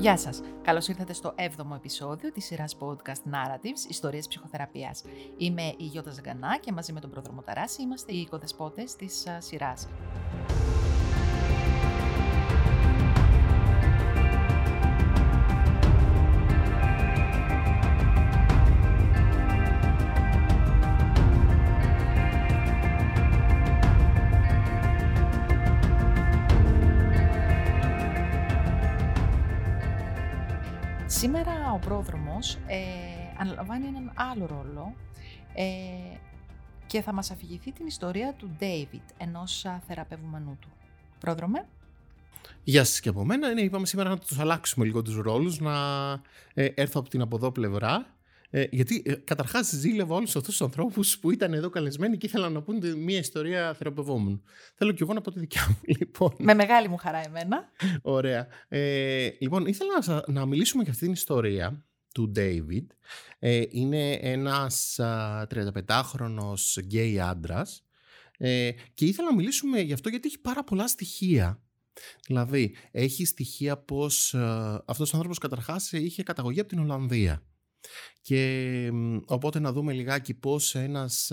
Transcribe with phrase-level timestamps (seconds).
[0.00, 0.42] Γεια σας!
[0.62, 5.04] Καλώς ήρθατε στο 7ο επεισόδιο της σειράς podcast Narratives, Ιστορίες Ψυχοθεραπείας.
[5.36, 9.40] Είμαι η Γιώτα Ζαγκανά και μαζί με τον πρόδρομο Ταράση είμαστε οι οικοδεσπότες της α,
[9.40, 9.88] σειράς.
[32.40, 34.94] Πρόδρομος ε, αναλαμβάνει έναν άλλο ρόλο
[35.54, 35.64] ε,
[36.86, 40.68] και θα μας αφηγηθεί την ιστορία του David, ενός α, θεραπευουμενού του.
[41.18, 41.66] Πρόδρομε.
[42.64, 43.52] Γεια σας και από μένα.
[43.52, 45.74] Ναι, είπαμε σήμερα να τους αλλάξουμε λίγο τους ρόλους, να
[46.54, 50.62] ε, έρθω από την από εδώ πλευρά ε, γιατί ε, καταρχάς ζήλευα όλους αυτούς τους
[50.62, 54.42] ανθρώπους που ήταν εδώ καλεσμένοι και ήθελαν να πούνε μια ιστορία θεραπευόμενου.
[54.74, 56.34] Θέλω κι εγώ να πω τη δικιά μου, λοιπόν.
[56.38, 57.70] Με μεγάλη μου χαρά, εμένα.
[58.02, 58.46] Ωραία.
[58.68, 62.86] Ε, λοιπόν, ήθελα να, να μιλήσουμε για αυτή την ιστορία του David.
[63.38, 65.00] Ε, είναι ένας
[65.48, 67.84] 35χρονος γκέι άντρας
[68.38, 71.62] ε, και ήθελα να μιλήσουμε γι' αυτό γιατί έχει πάρα πολλά στοιχεία.
[72.26, 77.42] Δηλαδή, έχει στοιχεία πως ε, αυτός ο άνθρωπος καταρχάς είχε καταγωγή από την Ολλανδία.
[78.22, 78.92] Και
[79.24, 81.30] οπότε να δούμε λιγάκι πώς ένας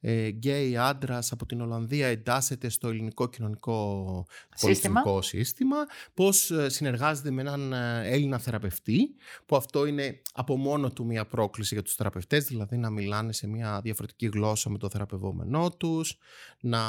[0.00, 5.76] ε, γκέι άντρας από την Ολλανδία εντάσσεται στο ελληνικό κοινωνικό σύστημα, σύστημα
[6.14, 9.14] πώς ε, συνεργάζεται με έναν ε, Έλληνα θεραπευτή,
[9.46, 13.46] που αυτό είναι από μόνο του μια πρόκληση για τους θεραπευτές, δηλαδή να μιλάνε σε
[13.46, 16.18] μια διαφορετική γλώσσα με το θεραπευόμενό τους,
[16.60, 16.80] να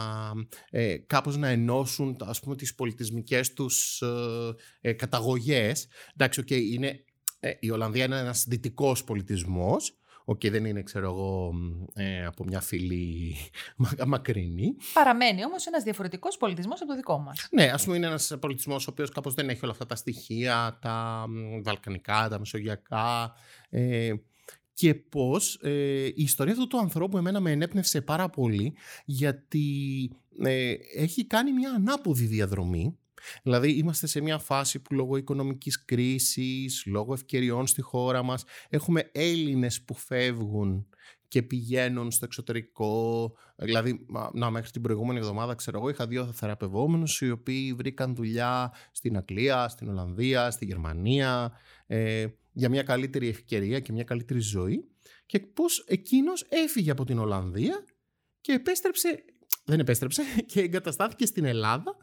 [0.69, 4.03] ε, κάπως να ενώσουν ας πούμε τις πολιτισμικές τους
[4.81, 5.87] ε, καταγωγές.
[6.13, 7.03] Εντάξει, okay, είναι
[7.43, 11.53] ε, η Ολλανδία είναι ένας δυτικός πολιτισμός, Ok, okay, δεν είναι, ξέρω εγώ,
[11.93, 13.35] ε, από μια φυλή
[14.07, 14.75] μακρινή.
[14.93, 17.47] Παραμένει όμως ένας διαφορετικός πολιτισμός από το δικό μας.
[17.51, 20.77] Ναι, ας πούμε είναι ένας πολιτισμός ο οποίος κάπως δεν έχει όλα αυτά τα στοιχεία,
[20.81, 21.25] τα
[21.63, 23.33] βαλκανικά, τα μεσογειακά.
[23.69, 24.13] Ε,
[24.73, 28.73] και πώς ε, η ιστορία αυτού του ανθρώπου εμένα με ενέπνευσε πάρα πολύ
[29.05, 29.67] γιατί
[30.43, 32.97] ε, έχει κάνει μια ανάποδη διαδρομή
[33.43, 39.09] Δηλαδή είμαστε σε μια φάση που λόγω οικονομικής κρίσης, λόγω ευκαιριών στη χώρα μας, έχουμε
[39.11, 40.87] Έλληνες που φεύγουν
[41.33, 43.33] και πηγαίνουν στο εξωτερικό.
[43.55, 48.73] Δηλαδή, να, μέχρι την προηγούμενη εβδομάδα, ξέρω εγώ, είχα δύο θεραπευόμενους οι οποίοι βρήκαν δουλειά
[48.91, 51.51] στην Αγγλία, στην Ολλανδία, στη Γερμανία,
[51.87, 54.87] ε, για μια καλύτερη ευκαιρία και μια καλύτερη ζωή.
[55.25, 57.83] Και πώς εκείνος έφυγε από την Ολλανδία
[58.41, 59.23] και επέστρεψε,
[59.65, 61.95] δεν επέστρεψε, και εγκαταστάθηκε στην Ελλάδα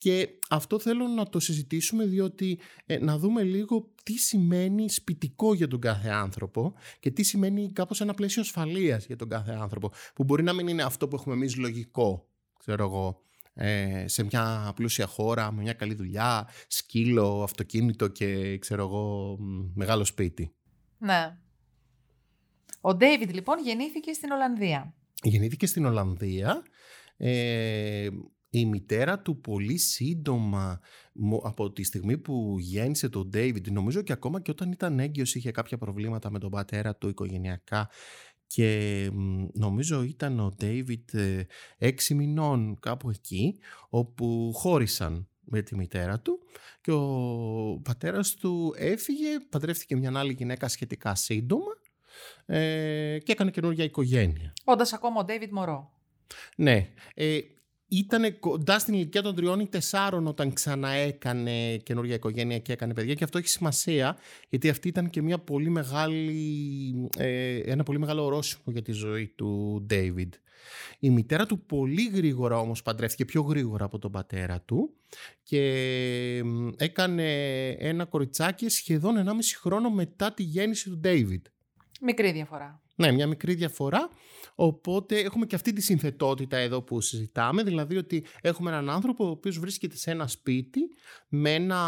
[0.00, 5.68] και αυτό θέλω να το συζητήσουμε διότι ε, να δούμε λίγο τι σημαίνει σπιτικό για
[5.68, 10.24] τον κάθε άνθρωπο και τι σημαίνει κάπως ένα πλαίσιο ασφαλείας για τον κάθε άνθρωπο που
[10.24, 12.28] μπορεί να μην είναι αυτό που έχουμε εμείς λογικό,
[12.58, 13.22] ξέρω εγώ,
[13.54, 19.36] ε, σε μια πλούσια χώρα με μια καλή δουλειά, σκύλο, αυτοκίνητο και ξέρω εγώ
[19.74, 20.54] μεγάλο σπίτι.
[20.98, 21.38] Ναι.
[22.80, 24.94] Ο Ντέιβιντ λοιπόν γεννήθηκε στην Ολλανδία.
[25.22, 26.62] Γεννήθηκε στην Ολλανδία.
[27.16, 28.08] Ε,
[28.50, 30.80] η μητέρα του πολύ σύντομα
[31.42, 35.50] από τη στιγμή που γέννησε τον Ντέιβιντ νομίζω και ακόμα και όταν ήταν έγκυος είχε
[35.50, 37.90] κάποια προβλήματα με τον πατέρα του οικογενειακά
[38.46, 39.10] και
[39.52, 41.46] νομίζω ήταν ο Ντέιβιντ ε,
[41.78, 46.38] έξι μηνών κάπου εκεί όπου χώρισαν με τη μητέρα του
[46.80, 51.78] και ο πατέρας του έφυγε, παντρεύτηκε μια άλλη γυναίκα σχετικά σύντομα
[52.46, 54.52] ε, και έκανε καινούργια οικογένεια.
[54.64, 55.92] Όντας ακόμα ο Ντέιβιντ μωρό.
[56.56, 56.88] Ναι.
[57.14, 57.38] Ε,
[57.90, 63.14] ήταν κοντά στην ηλικία των τριών ή τεσσάρων όταν ξαναέκανε καινούργια οικογένεια και έκανε παιδιά
[63.14, 64.16] και αυτό έχει σημασία
[64.48, 69.26] γιατί αυτή ήταν και μια πολύ μεγάλη, ε, ένα πολύ μεγάλο ορόσημο για τη ζωή
[69.26, 70.34] του Ντέιβιντ.
[70.98, 74.94] Η μητέρα του πολύ γρήγορα όμως παντρεύτηκε πιο γρήγορα από τον πατέρα του
[75.42, 75.62] και
[76.76, 81.46] έκανε ένα κοριτσάκι σχεδόν 1,5 χρόνο μετά τη γέννηση του Ντέιβιντ.
[82.00, 82.79] Μικρή διαφορά.
[83.00, 84.10] Ναι, μια μικρή διαφορά.
[84.54, 89.30] Οπότε έχουμε και αυτή τη συνθετότητα εδώ που συζητάμε, δηλαδή ότι έχουμε έναν άνθρωπο ο
[89.30, 90.80] οποίος βρίσκεται σε ένα σπίτι
[91.28, 91.80] με ένα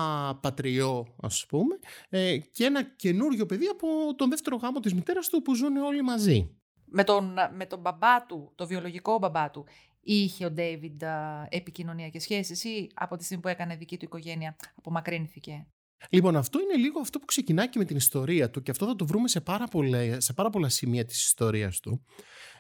[0.43, 1.79] πατριό ας πούμε
[2.09, 3.87] ε, και ένα καινούριο παιδί από
[4.17, 6.57] τον δεύτερο γάμο της μητέρας του που ζουν όλοι μαζί.
[6.85, 9.67] Με τον, με τον μπαμπά του, το βιολογικό μπαμπά του,
[10.01, 11.03] είχε ο Ντέιβιντ
[11.49, 15.67] επικοινωνία και σχέσεις ή από τη στιγμή που έκανε δική του οικογένεια απομακρύνθηκε;
[16.11, 18.97] Λοιπόν, αυτό είναι λίγο αυτό που ξεκινάει και με την ιστορία του και αυτό θα
[18.97, 22.05] το βρούμε σε πάρα πολλά, σε πάρα πολλά σημεία της ιστορίας του.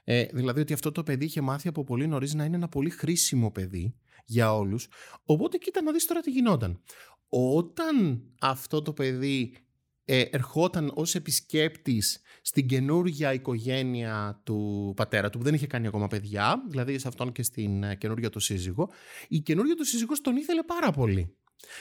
[0.04, 2.90] Ε, δηλαδή ότι αυτό το παιδί είχε μάθει από πολύ νωρίς να είναι ένα πολύ
[2.90, 3.94] χρήσιμο παιδί
[4.24, 4.88] για όλους.
[5.24, 6.80] Οπότε κοίτα να δεις τώρα τι γινόταν.
[7.28, 9.56] Όταν αυτό το παιδί
[10.04, 16.06] ε, ερχόταν ως επισκέπτης στην καινούργια οικογένεια του πατέρα του που δεν είχε κάνει ακόμα
[16.06, 18.90] παιδιά, δηλαδή σε αυτόν και στην ε, καινούργια του σύζυγο,
[19.28, 21.36] η καινούργια του σύζυγος τον ήθελε πάρα πολύ.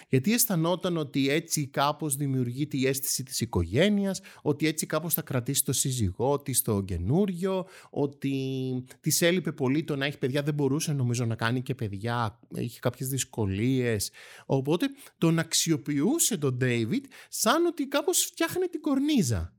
[0.09, 5.65] Γιατί αισθανόταν ότι έτσι κάπως δημιουργείται η αίσθηση της οικογένειας, ότι έτσι κάπως θα κρατήσει
[5.65, 8.33] το σύζυγό της το καινούριο, ότι
[8.99, 12.79] της έλειπε πολύ το να έχει παιδιά, δεν μπορούσε νομίζω να κάνει και παιδιά, είχε
[12.79, 14.11] κάποιες δυσκολίες.
[14.45, 14.85] Οπότε
[15.17, 19.53] τον αξιοποιούσε τον David σαν ότι κάπως φτιάχνει την κορνίζα.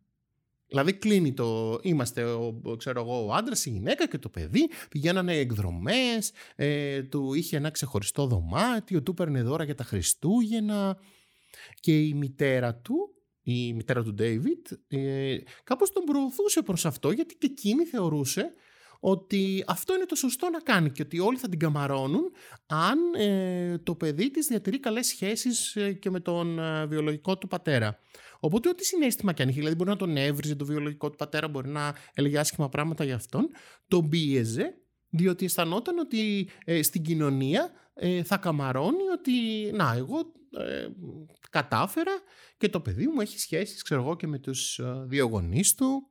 [0.73, 5.37] Δηλαδή κλείνει το, είμαστε ο, ξέρω εγώ, ο άντρας, η γυναίκα και το παιδί, πηγαίνανε
[5.37, 10.99] εκδρομές, ε, του είχε ένα ξεχωριστό δωμάτιο, του παίρνε δώρα για τα Χριστούγεννα
[11.81, 17.35] και η μητέρα του, η μητέρα του Ντέιβιτ, ε, κάπως τον προωθούσε προς αυτό γιατί
[17.35, 18.53] και εκείνη θεωρούσε
[19.05, 22.33] ότι αυτό είναι το σωστό να κάνει και ότι όλοι θα την καμαρώνουν
[22.67, 27.49] αν ε, το παιδί της διατηρεί καλές σχέσεις ε, και με τον ε, βιολογικό του
[27.49, 27.99] πατέρα.
[28.45, 31.49] Οπότε, ό,τι συνέστημα και αν είχε, δηλαδή μπορεί να τον έβριζε το βιολογικό του πατέρα,
[31.49, 33.49] μπορεί να έλεγε άσχημα πράγματα για αυτόν,
[33.89, 34.75] τον πίεζε,
[35.09, 39.33] διότι αισθανόταν ότι ε, στην κοινωνία ε, θα καμαρώνει ότι
[39.73, 40.19] να εγώ
[40.59, 40.89] ε,
[41.51, 42.13] κατάφερα
[42.59, 46.09] και το παιδί μου έχει σχέσεις ξέρω εγώ και με τους δύο γονείς του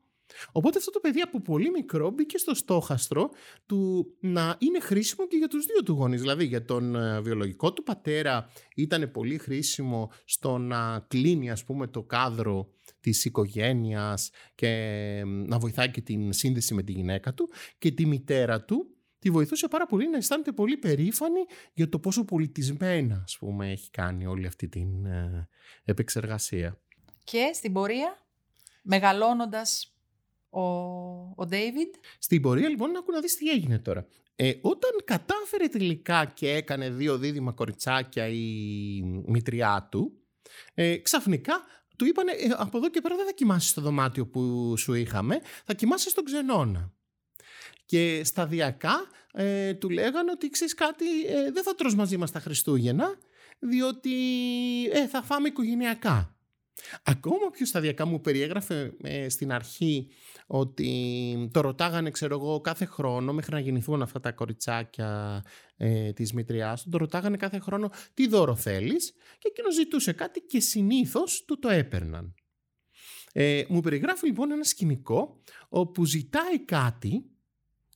[0.51, 3.29] Οπότε αυτό το παιδί από πολύ μικρό μπήκε στο στόχαστρο
[3.65, 6.21] του να είναι χρήσιμο και για τους δύο του γονείς.
[6.21, 11.87] Δηλαδή για τον ε, βιολογικό του πατέρα ήταν πολύ χρήσιμο στο να κλείνει ας πούμε
[11.87, 12.69] το κάδρο
[12.99, 14.71] της οικογένειας και
[15.25, 19.67] να βοηθάει και την σύνδεση με τη γυναίκα του και τη μητέρα του τη βοηθούσε
[19.67, 21.39] πάρα πολύ να αισθάνεται πολύ περήφανη
[21.73, 25.49] για το πόσο πολιτισμένα ας πούμε έχει κάνει όλη αυτή την ε,
[25.83, 26.81] επεξεργασία.
[27.23, 28.17] Και στην πορεία
[28.81, 29.90] μεγαλώνοντας
[30.51, 31.99] ο, ο David.
[32.19, 34.07] Στην πορεία λοιπόν να να δεις τι έγινε τώρα.
[34.35, 40.13] Ε, όταν κατάφερε τελικά και έκανε δύο δίδυμα κοριτσάκια η μητριά του,
[40.73, 41.61] ε, ξαφνικά
[41.97, 45.41] του είπανε ε, από εδώ και πέρα δεν θα κοιμάσαι στο δωμάτιο που σου είχαμε,
[45.65, 46.93] θα κοιμάσαι στον ξενώνα.
[47.85, 52.39] Και σταδιακά ε, του λέγανε ότι ξέρεις κάτι, ε, δεν θα τρως μαζί μας τα
[52.39, 53.17] Χριστούγεννα,
[53.59, 54.13] διότι
[54.91, 56.35] ε, θα φάμε οικογενειακά.
[57.03, 58.93] Ακόμα πιο σταδιακά μου περιέγραφε
[59.27, 60.07] στην αρχή
[60.47, 65.43] ότι το ρωτάγανε, ξέρω εγώ, κάθε χρόνο μέχρι να γεννηθούν αυτά τα κοριτσάκια
[65.77, 70.39] ε, της μητριάς του, το ρωτάγανε κάθε χρόνο τι δώρο θέλεις; και εκείνο ζητούσε κάτι
[70.39, 72.33] και συνήθως του το έπαιρναν.
[73.33, 77.25] Ε, μου περιγράφει λοιπόν ένα σκηνικό όπου ζητάει κάτι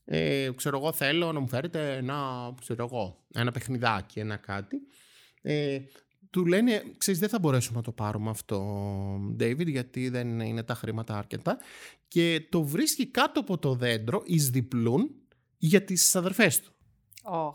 [0.06, 4.78] ε, ξέρω εγώ θέλω να μου φέρετε ένα, ξέρω εγώ, ένα παιχνιδάκι, ένα κάτι
[5.42, 5.80] ε,
[6.36, 8.60] του λένε, ξέρεις δεν θα μπορέσουμε να το πάρουμε αυτό,
[9.40, 11.58] David, γιατί δεν είναι τα χρήματα αρκετά
[12.08, 15.10] και το βρίσκει κάτω από το δέντρο, εις διπλούν,
[15.58, 16.74] για τις αδερφές του.
[17.24, 17.52] Oh.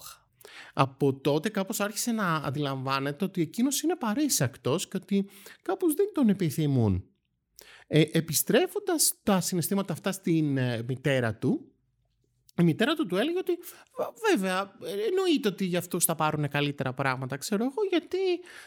[0.72, 5.28] Από τότε κάπως άρχισε να αντιλαμβάνεται ότι εκείνος είναι παρήσακτος και ότι
[5.62, 7.04] κάπως δεν τον επιθυμούν.
[7.86, 11.69] Ε, επιστρέφοντας τα συναισθήματα αυτά στην ε, μητέρα του,
[12.60, 13.58] η μητέρα του του έλεγε ότι
[14.28, 14.76] βέβαια
[15.08, 18.18] εννοείται ότι για αυτούς θα πάρουν καλύτερα πράγματα ξέρω εγώ γιατί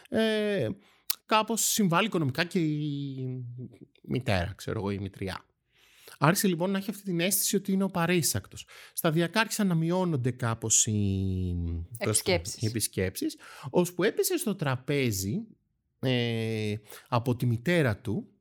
[0.10, 0.70] ε,
[1.26, 3.46] κάπως συμβάλλει οικονομικά και η
[4.04, 5.46] μητέρα ξέρω εγώ η μητριά.
[6.20, 8.68] Άρχισε λοιπόν να έχει αυτή την αίσθηση ότι είναι ο παρήσακτος.
[8.94, 11.56] Σταδιακά άρχισαν να μειώνονται κάπως οι
[11.98, 13.38] επισκέψεις, οι επισκέψεις
[13.70, 15.48] ώσπου έπεσε στο τραπέζι
[16.00, 16.76] ε,
[17.08, 18.33] από τη μητέρα του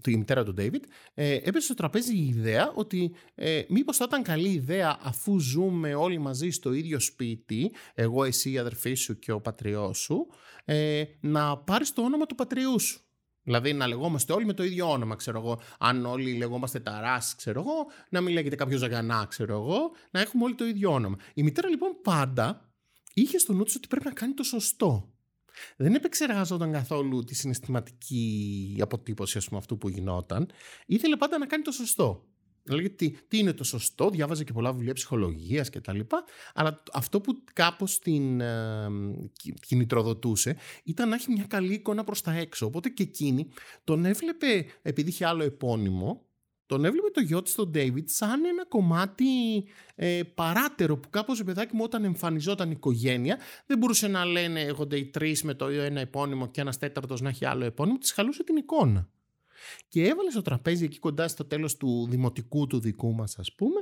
[0.00, 0.82] τη μητέρα του David,
[1.14, 5.94] ε, έπεσε στο τραπέζι η ιδέα ότι ε, μήπως θα ήταν καλή ιδέα αφού ζούμε
[5.94, 10.26] όλοι μαζί στο ίδιο σπίτι, εγώ, εσύ, η αδερφή σου και ο πατριός σου,
[10.64, 13.00] ε, να πάρεις το όνομα του πατριού σου.
[13.42, 15.60] Δηλαδή να λεγόμαστε όλοι με το ίδιο όνομα, ξέρω εγώ.
[15.78, 20.44] Αν όλοι λεγόμαστε Ταράς, ξέρω εγώ, να μην λέγεται κάποιος Ζαγανά, ξέρω εγώ, να έχουμε
[20.44, 21.16] όλοι το ίδιο όνομα.
[21.34, 22.70] Η μητέρα λοιπόν πάντα
[23.14, 25.15] είχε στο νου της ότι πρέπει να κάνει το σωστό
[25.76, 30.50] δεν επεξεργαζόταν καθόλου τη συναισθηματική αποτύπωση ας πούμε, αυτού που γινόταν.
[30.86, 32.24] Ήθελε πάντα να κάνει το σωστό.
[32.66, 36.00] Δηλαδή, τι, τι είναι το σωστό, διάβαζε και πολλά βιβλία ψυχολογίας κτλ.
[36.54, 38.86] Αλλά αυτό που κάπως την ε,
[39.66, 42.66] κινητροδοτούσε ήταν να έχει μια καλή εικόνα προς τα έξω.
[42.66, 43.48] Οπότε και εκείνη
[43.84, 46.25] τον έβλεπε, επειδή είχε άλλο επώνυμο,
[46.66, 49.24] τον έβλεπε το γιο της τον David σαν ένα κομμάτι
[49.94, 54.96] ε, παράτερο που κάπως παιδάκι μου όταν εμφανιζόταν η οικογένεια δεν μπορούσε να λένε έχονται
[54.96, 58.44] οι τρεις με το ένα επώνυμο και ένας τέταρτος να έχει άλλο επώνυμο, της χαλούσε
[58.44, 59.08] την εικόνα.
[59.88, 63.80] Και έβαλε στο τραπέζι εκεί κοντά στο τέλος του δημοτικού του δικού μας ας πούμε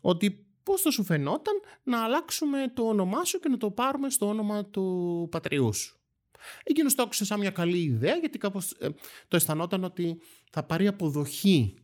[0.00, 4.28] ότι πώς θα σου φαινόταν να αλλάξουμε το όνομά σου και να το πάρουμε στο
[4.28, 6.00] όνομα του πατριού σου.
[6.62, 8.88] Εκείνος το άκουσε σαν μια καλή ιδέα γιατί κάπως ε,
[9.28, 11.74] το αισθανόταν ότι θα πάρει αποδοχή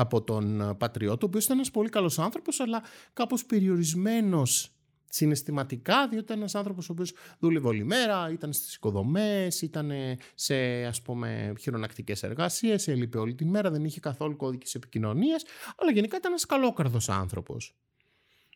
[0.00, 4.74] από τον ε, πατριώτη, ο οποίος ήταν ένας πολύ καλός άνθρωπος, αλλά κάπως περιορισμένος
[5.12, 9.90] συναισθηματικά, διότι ήταν ένας άνθρωπος ο οποίος δούλευε όλη μέρα, ήταν στις οικοδομές, ήταν
[10.34, 15.42] σε ας πούμε χειρονακτικές εργασίες, έλειπε όλη τη μέρα, δεν είχε καθόλου κώδικες επικοινωνίας,
[15.76, 17.76] αλλά γενικά ήταν ένας καλόκαρδος άνθρωπος.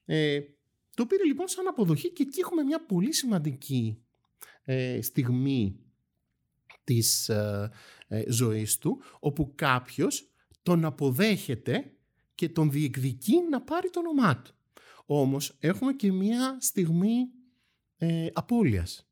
[0.05, 0.41] Ε,
[0.95, 4.05] το πήρε λοιπόν σαν αποδοχή και εκεί έχουμε μια πολύ σημαντική
[4.65, 5.79] ε, στιγμή
[6.85, 7.71] της ε,
[8.09, 10.34] ε, ζωής του, όπου κάποιος
[10.65, 11.93] τον αποδέχεται
[12.35, 14.55] και τον διεκδικεί να πάρει το όνομά του.
[15.07, 17.29] Όμως έχουμε και μία στιγμή
[17.97, 19.09] ε, απώλειας.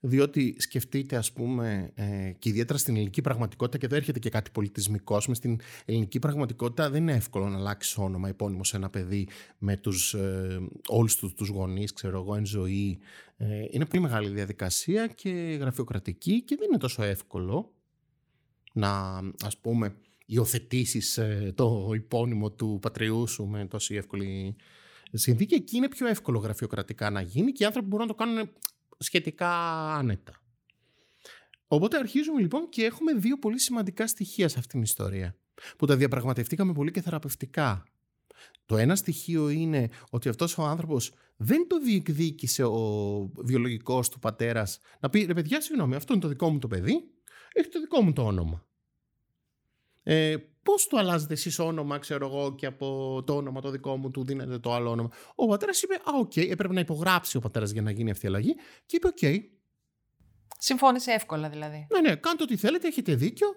[0.00, 4.50] Διότι σκεφτείτε ας πούμε ε, και ιδιαίτερα στην ελληνική πραγματικότητα και εδώ έρχεται και κάτι
[4.50, 5.20] πολιτισμικό.
[5.28, 9.76] Με στην ελληνική πραγματικότητα δεν είναι εύκολο να αλλάξει όνομα επώνυμο σε ένα παιδί με
[9.76, 12.98] τους, ε, όλους τους, τους γονείς, ξέρω εγώ, εν ζωή.
[13.36, 17.72] Ε, είναι πολύ μεγάλη διαδικασία και γραφειοκρατική και δεν είναι τόσο εύκολο
[18.72, 24.56] να ας πούμε υιοθετήσεις ε, το υπόνυμο του πατριού σου με τόση εύκολη
[25.12, 25.54] συνθήκη.
[25.54, 28.50] Εκεί είναι πιο εύκολο γραφειοκρατικά να γίνει και οι άνθρωποι μπορούν να το κάνουν
[28.98, 29.50] σχετικά
[29.94, 30.42] άνετα.
[31.66, 35.36] Οπότε αρχίζουμε λοιπόν και έχουμε δύο πολύ σημαντικά στοιχεία σε αυτήν την ιστορία
[35.76, 37.84] που τα διαπραγματευτήκαμε πολύ και θεραπευτικά.
[38.66, 44.78] Το ένα στοιχείο είναι ότι αυτός ο άνθρωπος δεν το διεκδίκησε ο βιολογικός του πατέρας
[45.00, 47.04] να πει «Ρε παιδιά, συγγνώμη, αυτό είναι το δικό μου το παιδί,
[47.52, 48.66] έχει το δικό μου το όνομα».
[50.04, 54.10] Ε, Πώς του αλλάζετε εσείς όνομα, ξέρω εγώ, και από το όνομα το δικό μου
[54.10, 55.10] του δίνετε το άλλο όνομα.
[55.34, 56.48] Ο πατέρας είπε: Α, ok, okay.
[56.50, 58.54] έπρεπε να υπογράψει ο πατέρας για να γίνει αυτή η αλλαγή.
[58.86, 59.16] Και είπε: Ok.
[59.20, 59.38] Okay.
[60.58, 61.86] Συμφώνησε εύκολα δηλαδή.
[61.92, 63.48] Ναι, ναι, κάντε ό,τι θέλετε, έχετε δίκιο.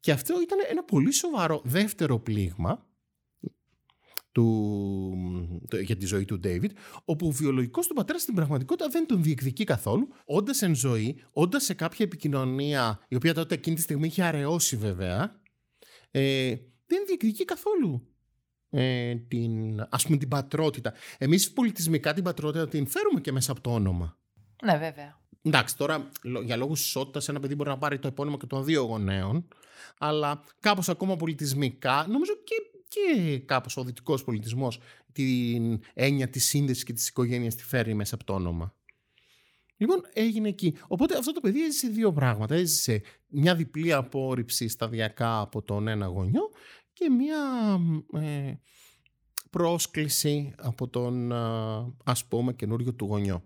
[0.00, 2.86] Και αυτό ήταν ένα πολύ σοβαρό δεύτερο πλήγμα
[4.32, 9.22] του, για τη ζωή του Ντέιβιτ, όπου ο βιολογικός του πατέρας στην πραγματικότητα δεν τον
[9.22, 14.06] διεκδικεί καθόλου, όντας εν ζωή, όντας σε κάποια επικοινωνία, η οποία τότε εκείνη τη στιγμή
[14.06, 15.42] είχε αραιώσει βέβαια,
[16.16, 16.54] ε,
[16.86, 18.08] δεν διεκδικεί καθόλου
[18.70, 20.92] ε, την, ας πούμε, την πατρότητα.
[21.18, 24.18] Εμείς πολιτισμικά την πατρότητα την φέρουμε και μέσα από το όνομα.
[24.64, 25.20] Ναι, βέβαια.
[25.42, 26.10] Εντάξει, τώρα
[26.44, 29.48] για λόγους ισότητας ένα παιδί μπορεί να πάρει το επώνυμο και των δύο γονέων,
[29.98, 32.54] αλλά κάπως ακόμα πολιτισμικά, νομίζω και,
[32.88, 34.78] και κάπως ο δυτικός πολιτισμός,
[35.12, 38.74] την έννοια της σύνδεσης και της οικογένειας τη φέρει μέσα από το όνομα.
[39.84, 40.76] Λοιπόν, έγινε εκεί.
[40.86, 42.54] Οπότε αυτό το παιδί έζησε δύο πράγματα.
[42.54, 46.50] Έζησε μια διπλή απόρριψη σταδιακά από τον ένα γονιό
[46.92, 47.38] και μια
[48.12, 48.52] ε,
[49.50, 51.32] πρόσκληση από τον
[52.04, 53.44] ας πούμε καινούριο του γονιό.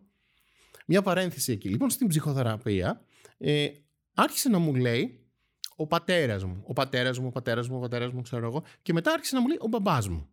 [0.87, 1.69] Μια παρένθεση εκεί.
[1.69, 3.01] Λοιπόν, στην ψυχοθεραπεία
[3.39, 3.69] ε,
[4.15, 5.29] άρχισε να μου λέει
[5.77, 8.93] ο πατέρας μου, ο πατέρας μου, ο πατέρας μου, ο πατέρας μου, ξέρω εγώ, και
[8.93, 10.29] μετά άρχισε να μου λέει ο μπαμπάς μου.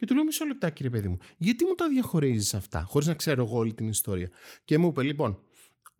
[0.00, 3.14] Και του λέω μισό λεπτά κύριε παιδί μου, γιατί μου τα διαχωρίζεις αυτά, χωρίς να
[3.14, 4.30] ξέρω εγώ όλη την ιστορία;
[4.64, 5.42] Και μου είπε λοιπόν,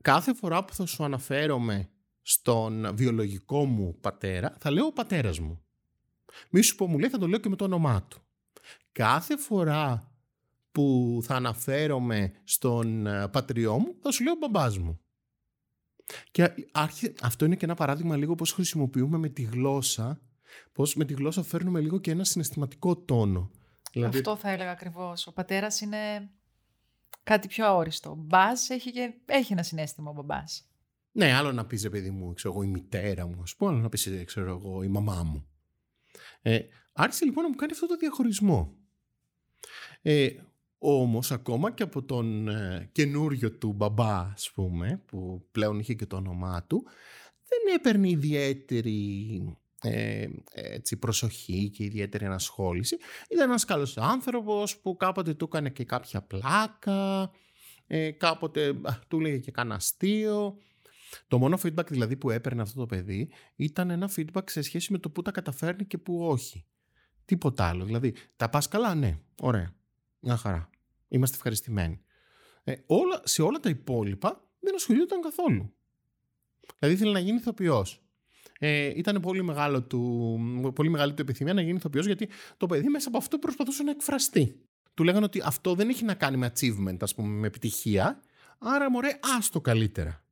[0.03, 1.89] κάθε φορά που θα σου αναφέρομαι
[2.23, 5.63] στον βιολογικό μου πατέρα, θα λέω ο πατέρας μου.
[6.51, 8.23] Μη σου πω μου λέει, θα το λέω και με το όνομά του.
[8.93, 10.13] Κάθε φορά
[10.73, 15.01] που θα αναφέρομαι στον ε, πατριό μου, θα σου λέω ο μπαμπάς μου.
[16.31, 16.53] Και
[17.23, 20.21] αυτό είναι και ένα παράδειγμα λίγο πώς χρησιμοποιούμε με τη γλώσσα,
[20.73, 23.51] πώς με τη γλώσσα φέρνουμε λίγο και ένα συναισθηματικό τόνο.
[23.93, 24.19] Δηλαδή...
[24.19, 25.27] Αυτό θα έλεγα ακριβώς.
[25.27, 26.31] Ο πατέρας είναι
[27.23, 28.15] κάτι πιο αόριστο.
[28.19, 29.13] Μπας έχει, και...
[29.27, 30.65] έχει ένα συνέστημα ο μπαμπάς.
[31.13, 33.89] Ναι, άλλο να πεις, παιδί μου, ξέρω εγώ, η μητέρα μου, ας πούμε, άλλο να
[33.89, 35.47] πεις, ξέρω εγώ, η μαμά μου.
[36.43, 36.61] Ε,
[36.93, 38.75] άρχισε λοιπόν να μου κάνει αυτό το διαχωρισμό.
[40.03, 40.29] Ε,
[40.79, 46.07] όμως ακόμα και από τον ε, καινούριο του μπαμπά ας πούμε που πλέον είχε και
[46.07, 46.87] το όνομά του
[47.49, 52.97] δεν έπαιρνε ιδιαίτερη ε, έτσι, προσοχή και ιδιαίτερη ανασχόληση.
[53.31, 57.31] Ήταν ένας καλός άνθρωπος που κάποτε του έκανε και κάποια πλάκα,
[57.87, 58.75] ε, κάποτε
[59.09, 60.59] του λέγε και κανένα αστείο.
[61.29, 64.99] Το μόνο feedback δηλαδή που έπαιρνε αυτό το παιδί ήταν ένα feedback σε σχέση με
[64.99, 66.65] το που τα καταφέρνει και που όχι.
[67.25, 67.85] Τίποτα άλλο.
[67.85, 69.75] Δηλαδή, τα πας καλά, ναι, ωραία,
[70.21, 70.71] μια χαρά.
[71.09, 72.01] Είμαστε ευχαριστημένοι.
[72.65, 75.75] Ε, όλα, σε όλα τα υπόλοιπα δεν ασχολιόταν καθόλου.
[76.79, 78.03] Δηλαδή ήθελε να γίνει ηθοποιός
[78.63, 82.89] ε, ήταν πολύ, μεγάλο του, πολύ μεγάλη του επιθυμία να γίνει ηθοποιός γιατί το παιδί
[82.89, 84.61] μέσα από αυτό προσπαθούσε να εκφραστεί.
[84.95, 88.21] Του λέγανε ότι αυτό δεν έχει να κάνει με achievement, ας πούμε, με επιτυχία,
[88.59, 90.25] άρα μωρέ, άστο καλύτερα.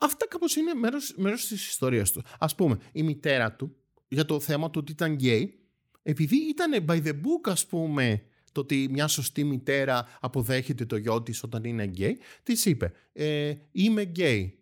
[0.00, 2.22] Αυτά κάπως είναι μέρος, μέρος της ιστορίας του.
[2.38, 3.76] Ας πούμε, η μητέρα του,
[4.08, 5.58] για το θέμα του ότι ήταν γκέι,
[6.02, 11.22] επειδή ήταν by the book, ας πούμε, το ότι μια σωστή μητέρα αποδέχεται το γιο
[11.22, 14.58] της όταν είναι γκέι, της είπε ε, «Είμαι γκέι,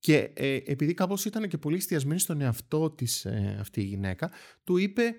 [0.00, 4.30] και ε, επειδή κάπως ήταν και πολύ εστιασμένη στον εαυτό της ε, αυτή η γυναίκα,
[4.64, 5.14] του είπε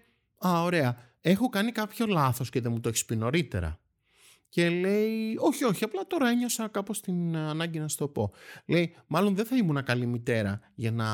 [0.48, 3.80] «Α, ωραία, έχω κάνει κάποιο λάθος και δεν μου το έχεις πει νωρίτερα».
[4.50, 8.34] Και λέει, όχι, όχι, απλά τώρα ένιωσα κάπως την ανάγκη να σου το πω.
[8.66, 11.08] Λέει, μάλλον δεν θα ήμουν καλή μητέρα για να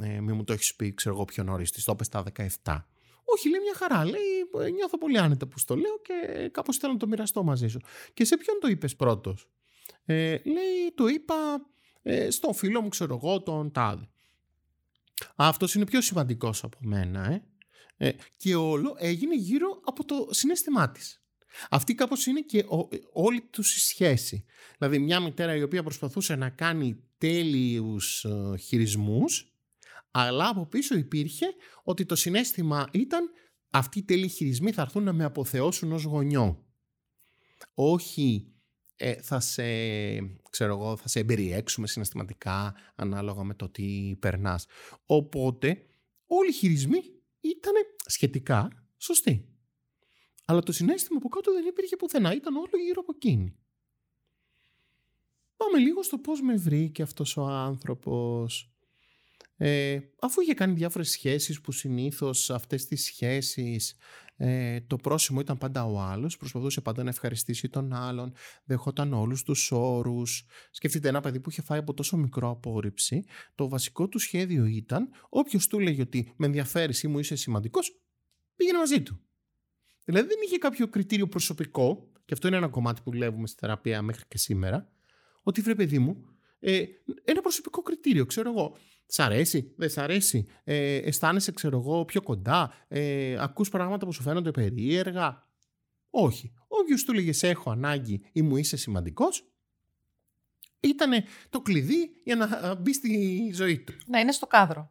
[0.00, 2.24] ε, μην μου το έχεις πει, ξέρω εγώ πιο νωρίς, της το είπε στα
[2.62, 2.82] 17.
[3.24, 4.04] Όχι, λέει μια χαρά.
[4.04, 7.80] Λέει, νιώθω πολύ άνετα που στο λέω και κάπως θέλω να το μοιραστώ μαζί σου.
[8.14, 9.48] Και σε ποιον το είπες πρώτος;
[10.04, 11.34] Ε, λέει, το είπα
[12.08, 14.08] ε, στον φίλο μου, ξέρω εγώ, τον τάδε.
[15.36, 17.42] Αυτός είναι πιο σημαντικός από μένα, ε.
[17.96, 18.12] ε.
[18.36, 21.22] και όλο έγινε γύρω από το συνέστημά της.
[21.70, 22.64] Αυτή κάπως είναι και
[23.12, 24.44] όλη τους η σχέση.
[24.78, 29.52] Δηλαδή μια μητέρα η οποία προσπαθούσε να κάνει τέλειους ε, χειρισμούς,
[30.10, 31.46] αλλά από πίσω υπήρχε
[31.82, 33.30] ότι το συνέστημα ήταν
[33.70, 36.64] αυτοί οι τέλειοι χειρισμοί θα έρθουν να με αποθεώσουν ως γονιό.
[37.74, 38.55] Όχι
[38.96, 39.62] ε, θα σε,
[40.50, 44.66] ξέρω εγώ, θα σε εμπεριέξουμε συναισθηματικά ανάλογα με το τι περνάς.
[45.06, 45.86] Οπότε
[46.26, 47.00] όλοι οι χειρισμοί
[47.40, 47.74] ήταν
[48.06, 49.48] σχετικά σωστοί.
[50.44, 53.56] Αλλά το συνέστημα από κάτω δεν υπήρχε πουθενά, ήταν όλο γύρω από εκείνη.
[55.56, 58.75] Πάμε λίγο στο πώς με βρήκε αυτός ο άνθρωπος.
[59.56, 63.96] Ε, αφού είχε κάνει διάφορες σχέσεις που συνήθως αυτές τις σχέσεις
[64.36, 68.32] ε, το πρόσημο ήταν πάντα ο άλλος, προσπαθούσε πάντα να ευχαριστήσει τον άλλον,
[68.64, 70.44] δεχόταν όλους τους όρους.
[70.70, 75.08] Σκεφτείτε ένα παιδί που είχε φάει από τόσο μικρό απόρριψη, το βασικό του σχέδιο ήταν
[75.28, 78.00] όποιος του λέγει ότι με ενδιαφέρεις ή μου είσαι σημαντικός,
[78.56, 79.20] πήγαινε μαζί του.
[80.04, 84.02] Δηλαδή δεν είχε κάποιο κριτήριο προσωπικό, και αυτό είναι ένα κομμάτι που δουλεύουμε στη θεραπεία
[84.02, 84.92] μέχρι και σήμερα,
[85.42, 86.24] ότι βρε παιδί μου,
[86.58, 86.84] ε,
[87.24, 88.76] ένα προσωπικό κριτήριο, ξέρω εγώ.
[89.06, 94.12] Σ' αρέσει, δεν σ' αρέσει, ε, αισθάνεσαι, ξέρω εγώ, πιο κοντά, ε, ακούς πράγματα που
[94.12, 95.48] σου φαίνονται περίεργα;
[96.10, 96.52] Όχι.
[96.68, 99.44] Όποιος του λέγες έχω ανάγκη ή μου είσαι σημαντικός,
[100.80, 101.10] ήταν
[101.50, 103.92] το κλειδί για να μπει στη ζωή του.
[104.06, 104.90] Να είναι στο κάδρο.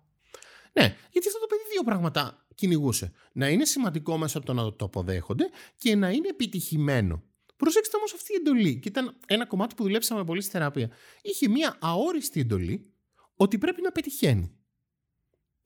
[0.74, 3.12] Ναι, γιατί αυτό το παιδί δύο πράγματα κυνηγούσε.
[3.34, 7.24] Να είναι σημαντικό μέσα από το να το αποδέχονται και να είναι επιτυχημένο.
[7.58, 10.90] Προσέξτε όμως αυτή η εντολή, και ήταν ένα κομμάτι που δουλέψαμε πολύ στη θεραπεία.
[11.22, 12.94] Είχε μία αόριστη εντολή
[13.36, 14.58] ότι πρέπει να πετυχαίνει.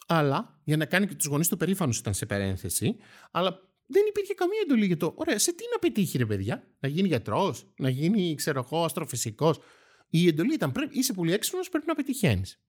[0.07, 2.95] Αλλά, για να κάνει και τους γονείς του περήφανου ήταν σε παρένθεση,
[3.31, 5.13] αλλά δεν υπήρχε καμία εντολή για το.
[5.15, 9.59] Ωραία, σε τι να πετύχει, ρε παιδιά, να γίνει γιατρός, να γίνει, ξέρω εγώ, αστροφυσικός.
[10.09, 12.61] Η εντολή ήταν πρέπει, είσαι πολύ έξυπνος, πρέπει να πετυχαίνεις.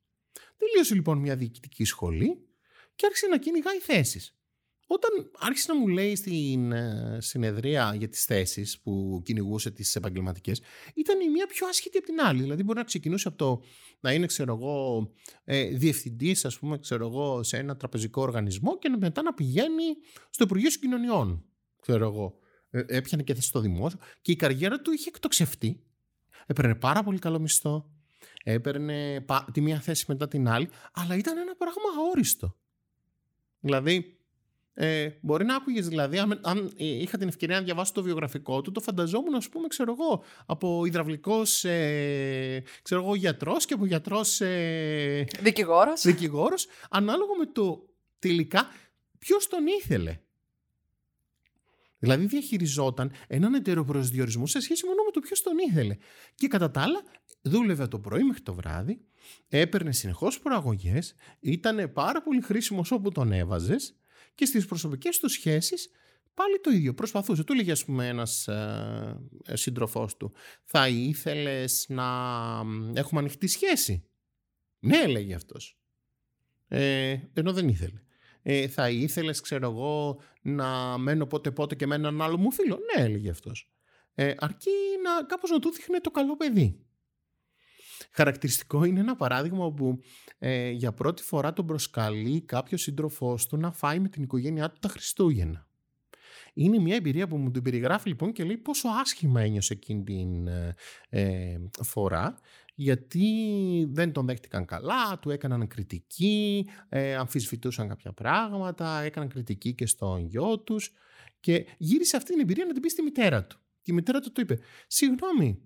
[0.56, 2.48] Τελείωσε λοιπόν μια διοικητική σχολή
[2.94, 4.39] και άρχισε να κυνηγάει θέσεις.
[4.92, 10.62] Όταν άρχισε να μου λέει στην ε, συνεδρία για τις θέσεις που κυνηγούσε τις επαγγελματικές,
[10.94, 12.42] ήταν η μία πιο άσχετη από την άλλη.
[12.42, 13.62] Δηλαδή μπορεί να ξεκινούσε από το
[14.00, 15.10] να είναι, ξέρω εγώ,
[15.44, 19.84] ε, διευθυντής, ας πούμε, ξέρω εγώ, σε ένα τραπεζικό οργανισμό και μετά να πηγαίνει
[20.30, 21.44] στο Υπουργείο Συγκοινωνιών,
[21.80, 22.38] ξέρω εγώ.
[22.70, 25.82] Ε, έπιανε και θέση στο δημόσιο και η καριέρα του είχε εκτοξευτεί.
[26.46, 27.90] Έπαιρνε πάρα πολύ καλό μισθό,
[28.44, 32.56] έπαιρνε τη μία θέση μετά την άλλη, αλλά ήταν ένα πράγμα αόριστο.
[33.60, 34.19] Δηλαδή,
[34.74, 38.70] ε, μπορεί να άκουγες δηλαδή, αν, αν, είχα την ευκαιρία να διαβάσω το βιογραφικό του,
[38.70, 44.40] το φανταζόμουν, ας πούμε, ξέρω εγώ, από υδραυλικός ε, ξέρω εγώ, γιατρός και από γιατρός.
[44.40, 46.02] Ε, δικηγόρος.
[46.02, 48.68] Δικηγόρος, ανάλογα με το τελικά
[49.18, 50.20] ποιος τον ήθελε.
[51.98, 55.96] Δηλαδή διαχειριζόταν έναν ετεροπροσδιορισμό σε σχέση μόνο με το ποιος τον ήθελε.
[56.34, 57.02] Και κατά τα άλλα,
[57.42, 59.00] δούλευε το πρωί μέχρι το βράδυ,
[59.48, 63.99] έπαιρνε συνεχώς προαγωγές, ήταν πάρα πολύ χρήσιμος όπου τον έβαζες
[64.34, 65.90] και στις προσωπικές του σχέσεις
[66.34, 66.94] πάλι το ίδιο.
[66.94, 67.44] Προσπαθούσε.
[67.44, 69.16] Του λέγει, ας πούμε, ένας ε,
[69.52, 70.32] σύντροφός του,
[70.64, 72.06] θα ήθελες να
[72.94, 74.04] έχουμε ανοιχτή σχέση;
[74.80, 75.78] Ναι, έλεγε αυτός.
[76.68, 78.02] Ε, ενώ δεν ήθελε.
[78.42, 82.78] Ε, θα ήθελες, ξέρω εγώ, να μένω πότε πότε και με έναν άλλο μου φίλο;
[82.78, 83.70] Ναι, έλεγε αυτός.
[84.14, 84.70] Ε, αρκεί
[85.02, 86.84] να κάπως να του δείχνει το καλό παιδί.
[88.10, 89.98] Χαρακτηριστικό είναι ένα παράδειγμα όπου
[90.38, 94.78] ε, για πρώτη φορά τον προσκαλεί κάποιος σύντροφός του να φάει με την οικογένειά του
[94.80, 95.68] τα Χριστούγεννα.
[96.54, 100.46] Είναι μια εμπειρία που μου την περιγράφει λοιπόν και λέει πόσο άσχημα ένιωσε εκείνη την
[100.46, 100.74] ε,
[101.08, 102.38] ε, φορά
[102.80, 103.28] γιατί
[103.90, 110.24] δεν τον δέχτηκαν καλά, του έκαναν κριτική, ε, αμφισβητούσαν κάποια πράγματα, έκαναν κριτική και στον
[110.26, 110.92] γιο τους
[111.40, 113.58] και γύρισε αυτή την εμπειρία να την πει στη μητέρα του.
[113.82, 115.62] Και η μητέρα του του είπε, συγγνώμη,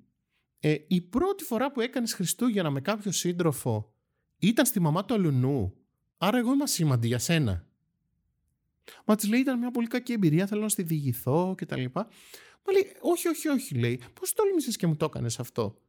[0.66, 3.92] ε, η πρώτη φορά που έκανες Χριστούγεννα με κάποιο σύντροφο
[4.38, 5.74] ήταν στη μαμά του αλουνού.
[6.18, 7.66] Άρα εγώ είμαι σήμαντη για σένα.
[9.04, 11.84] Μα της λέει ήταν μια πολύ κακή εμπειρία, θέλω να στη διηγηθώ κτλ.
[11.92, 14.00] Μα λέει, όχι, όχι, όχι, λέει.
[14.20, 15.80] Πώς τόλμησες και μου το έκανες αυτό;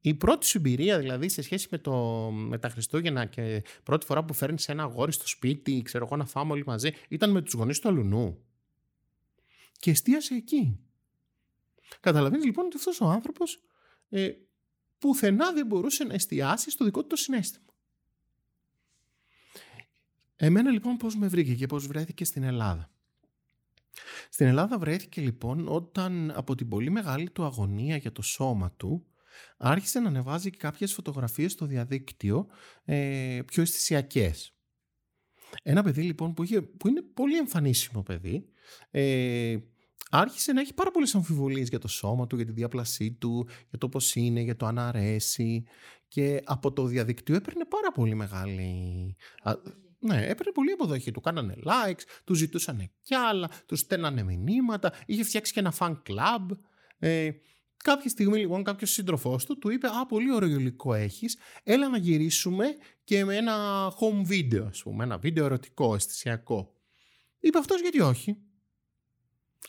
[0.00, 4.24] Η πρώτη σου εμπειρία, δηλαδή, σε σχέση με, το, με τα Χριστούγεννα και πρώτη φορά
[4.24, 7.52] που φέρνεις ένα αγόρι στο σπίτι, ξέρω εγώ να φάμε όλοι μαζί, ήταν με τους
[7.52, 8.44] γονείς του αλουνού.
[9.78, 10.78] Και εστίασε εκεί.
[12.00, 13.60] Καταλαβαίνεις λοιπόν ότι αυτός ο άνθρωπος
[14.10, 14.30] ε,
[14.98, 17.64] πουθενά δεν μπορούσε να εστιάσει στο δικό του το συνέστημα.
[20.36, 22.90] Εμένα λοιπόν πώς με βρήκε και πώς βρέθηκε στην Ελλάδα;
[24.30, 29.06] Στην Ελλάδα βρέθηκε λοιπόν όταν από την πολύ μεγάλη του αγωνία για το σώμα του
[29.56, 32.46] άρχισε να ανεβάζει και κάποιες φωτογραφίες στο διαδίκτυο
[32.84, 34.54] ε, πιο αισθησιακές.
[35.62, 38.48] Ένα παιδί λοιπόν που, είχε, που είναι πολύ εμφανίσιμο παιδί
[38.90, 39.56] ε,
[40.10, 43.78] άρχισε να έχει πάρα πολλές αμφιβολίες για το σώμα του, για τη διάπλασή του, για
[43.78, 45.64] το πώς είναι, για το αν αρέσει
[46.08, 49.16] και από το διαδικτύο έπαιρνε πάρα πολύ μεγάλη...
[50.02, 51.10] Ναι, έπαιρνε πολύ αποδοχή.
[51.10, 55.92] Του κάνανε likes, του ζητούσαν κι άλλα, του στέλνανε μηνύματα, είχε φτιάξει και ένα fan
[56.08, 56.46] club.
[56.98, 57.30] Ε,
[57.76, 61.38] κάποια στιγμή λοιπόν κάποιος σύντροφός του του είπε Α, πολύ ωραίο υλικό έχεις.
[61.62, 62.66] Έλα να γυρίσουμε
[63.04, 66.74] και με ένα home video, ας πούμε, ένα βίντεο ερωτικό, αισθησιακό.
[67.40, 68.36] Είπε αυτός γιατί όχι.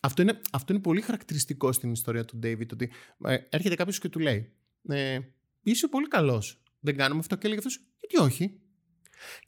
[0.01, 2.91] Αυτό είναι, αυτό είναι πολύ χαρακτηριστικό στην ιστορία του David, ότι
[3.25, 4.53] ε, έρχεται κάποιος και του λέει
[4.87, 5.19] ε,
[5.63, 6.63] Είσαι πολύ καλός.
[6.79, 8.61] Δεν κάνουμε αυτό και έλεγε αυτός, γιατί όχι.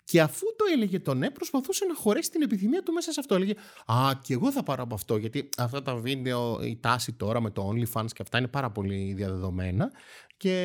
[0.04, 3.36] Και αφού το έλεγε το ναι, προσπαθούσε να χωρέσει την επιθυμία του μέσα σε αυτό.
[3.36, 3.54] Έλεγε
[3.86, 5.18] Α, και εγώ θα πάρω από αυτό.
[5.18, 9.14] Γιατί αυτά τα βίντεο, η τάση τώρα με το OnlyFans και αυτά είναι πάρα πολύ
[9.14, 9.92] διαδεδομένα.
[10.38, 10.56] Και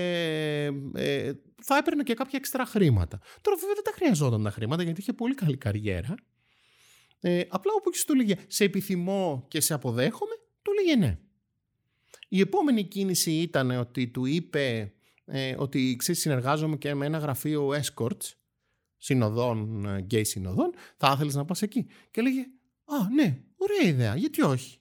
[0.94, 3.20] ε, θα έπαιρνε και κάποια εξτρά χρήματα.
[3.40, 6.14] Τώρα βέβαια δεν τα χρειαζόταν τα χρήματα γιατί είχε πολύ καλή καριέρα.
[7.20, 11.18] Ε, απλά όπου του λέγε σε επιθυμώ και σε αποδέχομαι, του λέγε ναι.
[12.28, 14.92] Η επόμενη κίνηση ήταν ότι του είπε
[15.24, 18.32] ε, ότι ξέρεις συνεργάζομαι και με ένα γραφείο escorts
[18.96, 21.86] συνοδών, γκέι συνοδών, θα ήθελες να πας εκεί.
[22.10, 22.40] Και λέγε,
[22.84, 24.78] α ναι, ωραία ιδέα, γιατί όχι.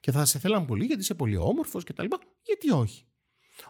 [0.00, 3.06] Και θα σε θέλαν πολύ γιατί είσαι πολύ όμορφος και τα λοιπά, γιατί όχι.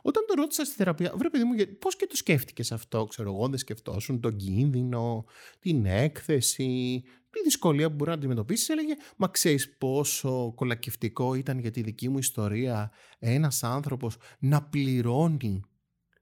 [0.02, 3.48] Όταν το ρώτησα στη θεραπεία, βρε παιδί μου, πώς και το σκέφτηκες αυτό, ξέρω εγώ,
[3.48, 5.24] δεν σκεφτόσουν τον κίνδυνο,
[5.58, 7.02] την έκθεση,
[7.34, 12.08] τη δυσκολία που μπορεί να αντιμετωπίσεις, έλεγε Μα ξέρεις πόσο κολακευτικό ήταν για τη δική
[12.08, 15.62] μου ιστορία ένας άνθρωπος να πληρώνει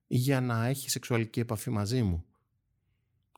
[0.06, 2.24] για να έχει σεξουαλική επαφή μαζί μου.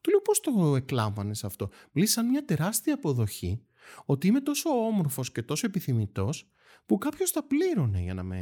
[0.01, 3.63] Του λέω πώς το εκλάμβανες αυτό; Μίλησαν μια τεράστια αποδοχή
[4.05, 6.49] ότι είμαι τόσο όμορφος και τόσο επιθυμητός
[6.87, 8.41] που κάποιος τα πλήρωνε για να, με,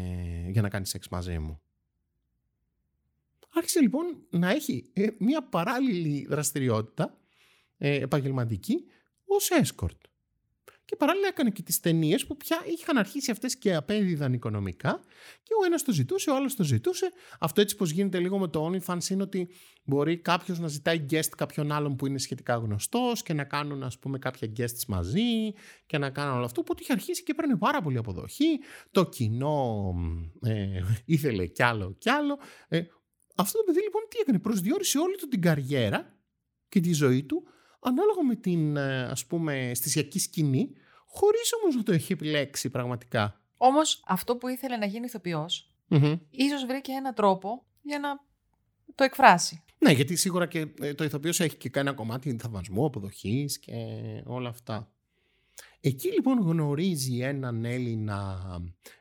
[0.49, 1.61] για να κάνει σεξ μαζί μου.
[3.55, 7.19] Άρχισε λοιπόν να έχει ε, μια παράλληλη δραστηριότητα
[7.79, 8.85] ε, επαγγελματική
[9.35, 10.13] ως escort.
[10.93, 15.01] Και παράλληλα έκανε και τις ταινίες που πια είχαν αρχίσει αυτές και απέδιδαν οικονομικά.
[15.43, 17.13] Και ο ένας το ζητούσε, ο άλλος το ζητούσε.
[17.41, 19.49] Αυτό έτσι πώ γίνεται λίγο με το OnlyFans είναι ότι
[19.85, 23.99] μπορεί κάποιος να ζητάει guest κάποιον άλλον που είναι σχετικά γνωστός και να κάνουν ας
[23.99, 25.53] πούμε κάποια guests μαζί
[25.87, 26.61] και να κάνουν όλο αυτό.
[26.61, 28.59] Οπότε είχε αρχίσει και έπαιρνε πάρα πολύ αποδοχή.
[28.91, 29.95] Το κοινό
[30.41, 32.39] ε, ήθελε κι άλλο κι άλλο.
[32.69, 32.83] Ε,
[33.37, 36.19] αυτό το παιδί λοιπόν τι έκανε, προσδιορίσε όλη του την καριέρα
[36.69, 37.47] και τη ζωή του
[37.83, 40.73] ανάλογα με την ε, ας πούμε αισθησιακή σκηνή
[41.07, 43.41] χωρίς όμως να το έχει επιλέξει πραγματικά.
[43.57, 46.19] Όμως αυτό που ήθελε να γίνει ηθοποιός, mm-hmm.
[46.31, 48.09] ίσως βρήκε ένα τρόπο για να
[48.95, 49.65] το εκφράσει.
[49.79, 53.73] Ναι, γιατί σίγουρα και ε, το ηθοποιός έχει και κάνει ένα κομμάτι θαυμασμού, αποδοχής και
[54.25, 54.93] όλα αυτά.
[55.81, 58.41] Εκεί λοιπόν γνωρίζει έναν Έλληνα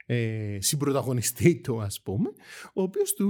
[0.05, 2.29] ε, συμπροταγωνιστή του ας πούμε,
[2.73, 3.29] ο οποίος του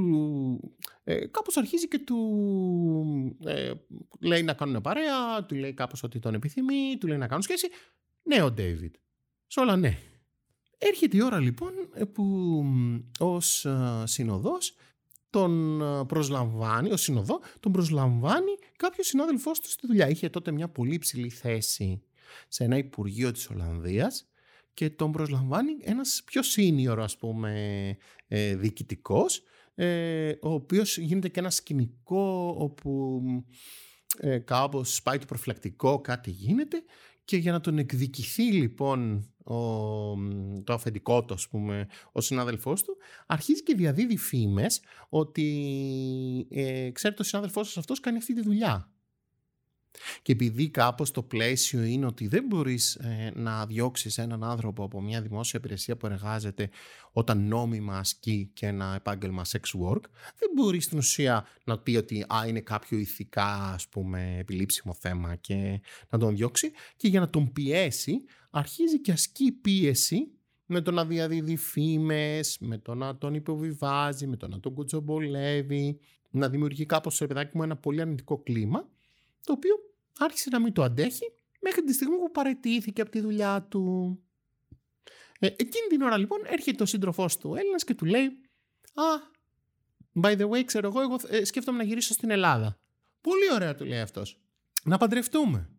[1.04, 3.72] ε, κάπως αρχίζει και του ε,
[4.20, 7.68] λέει να κάνουν παρέα, του λέει κάπως ότι τον επιθυμεί, του λέει να κάνουν σχέση
[8.24, 8.96] ναι, ο Ντέιβιτ.
[9.48, 9.98] Σε όλα ναι.
[10.78, 11.72] Έρχεται η ώρα λοιπόν
[12.14, 12.64] που
[13.20, 14.76] ως ε, συνοδός
[15.30, 20.10] τον ε, προσλαμβάνει, ο συνοδό τον προσλαμβάνει κάποιος συνάδελφός του στη δουλειά.
[20.10, 22.04] Είχε τότε μια πολύ υψηλή θέση
[22.48, 24.30] σε ένα υπουργείο της Ολλανδίας
[24.74, 29.44] και τον προσλαμβάνει ένας πιο senior ας πούμε ε, διοικητικός
[30.42, 33.22] ο οποίος γίνεται και ένα σκηνικό όπου
[34.18, 36.84] ε, κάπως πάει το προφυλακτικό, κάτι γίνεται
[37.26, 39.56] και για να τον εκδικηθεί λοιπόν ο,
[40.64, 45.48] το αφεντικό του, ας πούμε, ο συνάδελφός του, αρχίζει και διαδίδει φήμες ότι
[46.50, 48.92] ε, ξέρετε ο συνάδελφός σας αυτός κάνει αυτή τη δουλειά.
[50.22, 55.02] Και επειδή κάπως το πλαίσιο είναι ότι δεν μπορείς ε, να διώξεις έναν άνθρωπο από
[55.02, 56.70] μια δημόσια υπηρεσία που εργάζεται
[57.12, 60.02] όταν νόμιμα ασκεί και ένα επάγγελμα sex work,
[60.38, 65.36] δεν μπορείς στην ουσία να πει ότι α, είναι κάποιο ηθικά ας πούμε επιλήψιμο θέμα
[65.36, 66.72] και να τον διώξει.
[66.96, 70.32] Και για να τον πιέσει αρχίζει και ασκεί πίεση
[70.66, 76.00] με το να διαδίδει φήμες, με το να τον υποβιβάζει, με το να τον κουτσομπολεύει,
[76.30, 78.90] να δημιουργεί κάπως σε παιδάκι μου ένα πολύ αρνητικό κλίμα
[79.44, 79.76] το οποίο
[80.18, 84.16] άρχισε να μην το αντέχει μέχρι τη στιγμή που παρετήθηκε από τη δουλειά του.
[85.40, 88.42] Ε, εκείνη την ώρα λοιπόν έρχεται ο σύντροφός του Έλληνας και του λέει
[88.94, 89.04] Α,
[90.22, 92.80] by the way, ξέρω εγώ, εγώ ε, σκέφτομαι να γυρίσω στην Ελλάδα.
[93.22, 94.40] Πολύ ωραία, του λέει αυτός.
[94.84, 95.70] Να παντρευτούμε.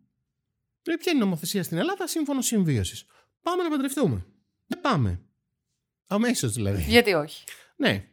[0.87, 3.05] Λέει, ποια είναι η νομοθεσία στην Ελλάδα, σύμφωνο συμβίωσης.
[3.41, 4.25] Πάμε να παντρευτούμε.
[4.67, 5.21] Δεν πάμε.
[6.07, 6.81] Αμέσως δηλαδή.
[6.81, 7.43] Γιατί όχι;
[7.75, 8.07] Ναι.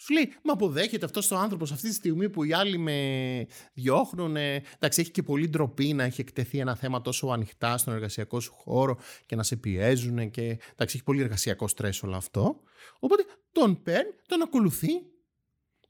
[0.00, 4.36] Σου λέει, μα αποδέχεται αυτός ο άνθρωπος αυτή τη στιγμή που οι άλλοι με διώχνουν.
[4.36, 8.52] Εντάξει, έχει και πολύ ντροπή να έχει εκτεθεί ένα θέμα τόσο ανοιχτά στον εργασιακό σου
[8.52, 10.30] χώρο και να σε πιέζουν.
[10.30, 12.60] Και εντάξει, έχει πολύ εργασιακό στρες όλο αυτό.
[12.98, 14.92] Οπότε τον παίρνει, τον ακολουθεί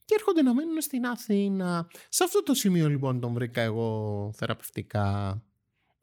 [0.05, 1.89] και έρχονται να μένουν στην Αθήνα.
[2.09, 5.43] Σε αυτό το σημείο λοιπόν τον βρήκα εγώ θεραπευτικά.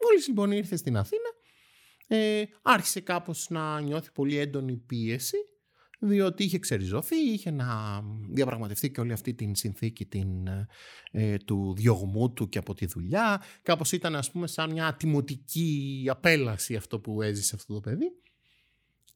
[0.03, 1.29] Μόλις λοιπόν ήρθε στην Αθήνα,
[2.07, 5.37] ε, άρχισε κάπως να νιώθει πολύ έντονη πίεση
[6.07, 10.27] διότι είχε ξεριζωθεί, είχε να διαπραγματευτεί και όλη αυτή την συνθήκη την,
[11.11, 13.41] ε, του διωγμού του και από τη δουλειά.
[13.61, 18.11] Κάπως ήταν ας πούμε σαν μια ατιμωτική απέλαση αυτό που έζησε αυτό το παιδί.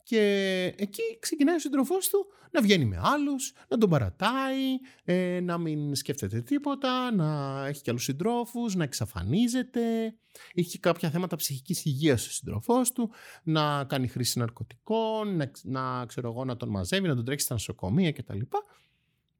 [0.09, 5.57] Και εκεί ξεκινάει ο σύντροφός του να βγαίνει με άλλους, να τον παρατάει, ε, να
[5.57, 10.15] μην σκέφτεται τίποτα, να έχει και άλλους συντρόφους, να εξαφανίζεται.
[10.53, 13.11] Είχε κάποια θέματα ψυχικής υγείας ο σύντροφός του,
[13.43, 17.53] να κάνει χρήση ναρκωτικών, να, να, ξέρω εγώ, να τον μαζεύει, να τον τρέχει στα
[17.53, 18.39] νοσοκομεία κτλ.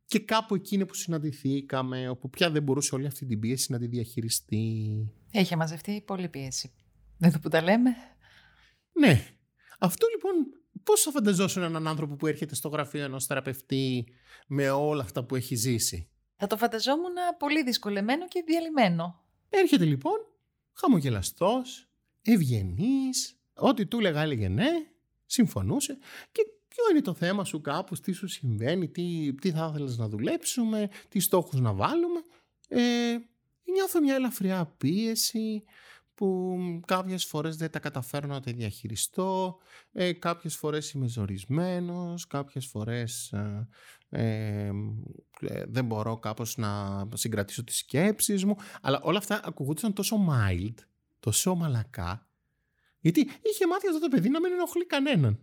[0.06, 3.88] Και κάπου εκείνη που συναντηθήκαμε, όπου πια δεν μπορούσε όλη αυτή την πίεση να τη
[3.88, 4.90] διαχειριστεί.
[5.32, 6.72] Έχει μαζευτεί πολλή πίεση.
[7.18, 7.90] Δεν το που τα λέμε.
[8.92, 9.26] Ναι.
[9.80, 14.08] Αυτό λοιπόν Πώς θα φανταζόσουν έναν άνθρωπο που έρχεται στο γραφείο ενός θεραπευτή
[14.48, 19.24] με όλα αυτά που έχει ζήσει; Θα το φανταζόμουν πολύ δυσκολεμένο και διαλυμένο.
[19.50, 20.18] Έρχεται λοιπόν
[20.74, 21.90] χαμογελαστός,
[22.22, 24.70] ευγενής, ό,τι του έλεγα έλεγε ναι,
[25.26, 25.98] συμφωνούσε
[26.32, 30.08] και ποιο είναι το θέμα σου κάπου, τι σου συμβαίνει, τι, τι θα ήθελες να
[30.08, 32.22] δουλέψουμε, τι στόχους να βάλουμε.
[32.68, 33.18] Ε,
[33.74, 35.64] νιώθω μια ελαφριά πίεση,
[36.20, 39.58] που κάποιες φορές δεν τα καταφέρω να τα διαχειριστώ,
[39.92, 43.68] ε, κάποιες φορές είμαι ζορισμένος, κάποιες φορές ε,
[44.10, 44.72] ε,
[45.40, 50.74] ε, δεν μπορώ κάπως να συγκρατήσω τις σκέψεις μου, αλλά όλα αυτά ακουγούνταν τόσο mild,
[51.20, 52.28] τόσο μαλακά,
[53.00, 55.40] γιατί είχε μάθει αυτό το παιδί να μην ενοχλεί κανέναν.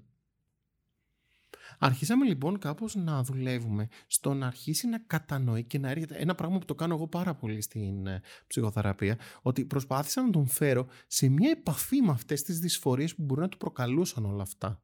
[1.78, 6.58] Αρχίσαμε λοιπόν κάπως να δουλεύουμε στο να αρχίσει να κατανοεί και να έρχεται ένα πράγμα
[6.58, 11.28] που το κάνω εγώ πάρα πολύ στην ε, ψυχοθεραπεία ότι προσπάθησα να τον φέρω σε
[11.28, 14.80] μια επαφή με αυτές τις δυσφορίες που μπορεί να του προκαλούσαν όλα αυτά.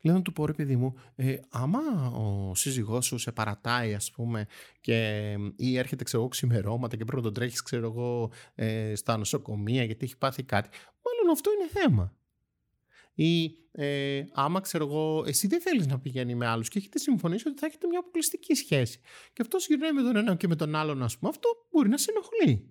[0.00, 4.10] Λέω να του πω ρε παιδί μου, ε, άμα ο σύζυγός σου σε παρατάει ας
[4.10, 4.46] πούμε
[4.80, 9.16] και, ή έρχεται ξέρω εγώ ξημερώματα και πρέπει να τον τρέχεις ξέρω εγώ ε, στα
[9.16, 10.68] νοσοκομεία γιατί έχει πάθει κάτι,
[11.02, 12.14] μάλλον αυτό είναι θέμα.
[13.16, 17.48] Ή ε, άμα ξέρω εγώ, εσύ δεν θέλεις να πηγαίνει με άλλους και έχετε συμφωνήσει
[17.48, 19.00] ότι θα έχετε μια αποκλειστική σχέση.
[19.32, 21.98] Και αυτό γυρνάει με τον ένα και με τον άλλον, ας πούμε, αυτό μπορεί να
[21.98, 22.70] σε ενοχλεί.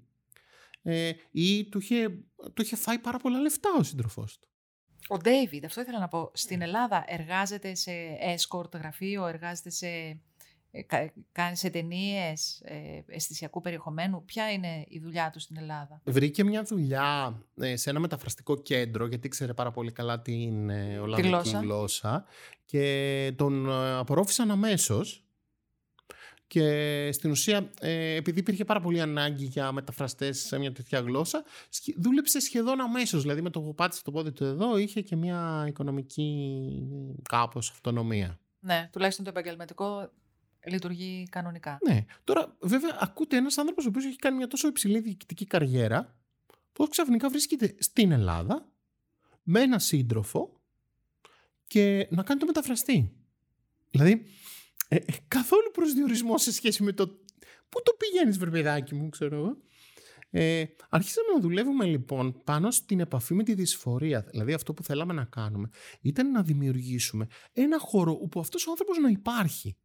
[0.81, 2.09] Ε, ή του είχε,
[2.53, 4.47] του είχε φάει πάρα πολλά λεφτά ο σύντροφός του.
[5.07, 6.31] Ο Ντέιβιντ, αυτό ήθελα να πω.
[6.33, 7.91] Στην Ελλάδα εργάζεται σε
[8.35, 10.19] escort γραφείο, εργάζεται σε ε,
[11.31, 12.75] κάνεις σε ταινίε ε,
[13.07, 17.99] αισθησιακού περιεχομένου; Ποια είναι η δουλειά του στην Ελλάδα; Βρήκε μια δουλειά ε, σε ένα
[17.99, 21.59] μεταφραστικό κέντρο, γιατί ξέρει πάρα πολύ καλά την ε, Ολλανδική γλώσσα.
[21.59, 22.25] γλώσσα.
[22.65, 25.19] Και τον ε, απορρόφησαν αμέσως.
[26.47, 31.43] Και στην ουσία, ε, επειδή υπήρχε πάρα πολύ ανάγκη για μεταφραστές σε μια τέτοια γλώσσα,
[31.97, 33.21] δούλεψε σχεδόν αμέσως.
[33.21, 38.39] Δηλαδή, με το που πάτησε το πόδι του εδώ, είχε και μια οικονομική κάπως αυτονομία.
[38.59, 40.09] Ναι, τουλάχιστον το επαγγελματικό
[40.67, 41.77] λειτουργεί κανονικά.
[41.87, 42.05] Ναι.
[42.23, 46.15] Τώρα, βέβαια, ακούτε ένας άνθρωπος ο οποίος έχει κάνει μια τόσο υψηλή διοικητική καριέρα,
[46.73, 48.71] που ξαφνικά βρίσκεται στην Ελλάδα
[49.43, 50.61] με ένα σύντροφο
[51.67, 53.11] και να κάνει το μεταφραστή.
[53.91, 54.25] Δηλαδή,
[54.87, 57.07] ε, ε καθόλου προσδιορισμό σε σχέση με το.
[57.69, 59.57] Πού το πηγαίνεις, βερπεδάκι μου, ξέρω εγώ.
[60.29, 64.21] Ε, αρχίσαμε να δουλεύουμε λοιπόν πάνω στην επαφή με τη δυσφορία.
[64.21, 65.69] Δηλαδή αυτό που θέλαμε να κάνουμε
[66.01, 69.77] ήταν να δημιουργήσουμε ένα χώρο όπου αυτός ο άνθρωπος να υπάρχει.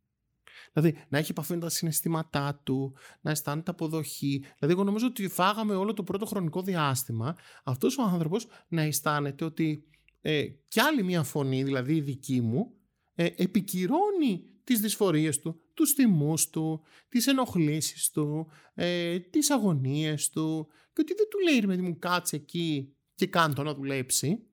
[0.73, 4.39] Δηλαδή να έχει επαφή με τα συναισθήματά του, να αισθάνεται αποδοχή.
[4.39, 9.45] Δηλαδή, εγώ νομίζω ότι φάγαμε όλο το πρώτο χρονικό διάστημα αυτός ο άνθρωπος να αισθάνεται
[9.45, 9.85] ότι
[10.21, 12.75] ε, κι άλλη μια φωνή, δηλαδή η δική μου,
[13.15, 20.69] ε, επικυρώνει τις δυσφορίες του, τους θυμούς του, τις ενοχλήσεις του, ε, τις αγωνίες του
[20.93, 24.45] και ότι δεν του λέει ρε μου κάτσε εκεί και κάνε το να δουλέψει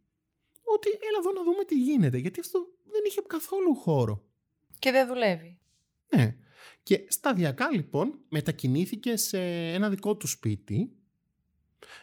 [0.63, 4.23] ότι έλα εδώ να δούμε τι γίνεται γιατί αυτό δεν είχε καθόλου χώρο.
[4.79, 5.59] Και δεν δουλεύει.
[6.15, 6.35] Ναι.
[6.83, 9.39] Και σταδιακά λοιπόν μετακινήθηκε σε
[9.73, 10.96] ένα δικό του σπίτι.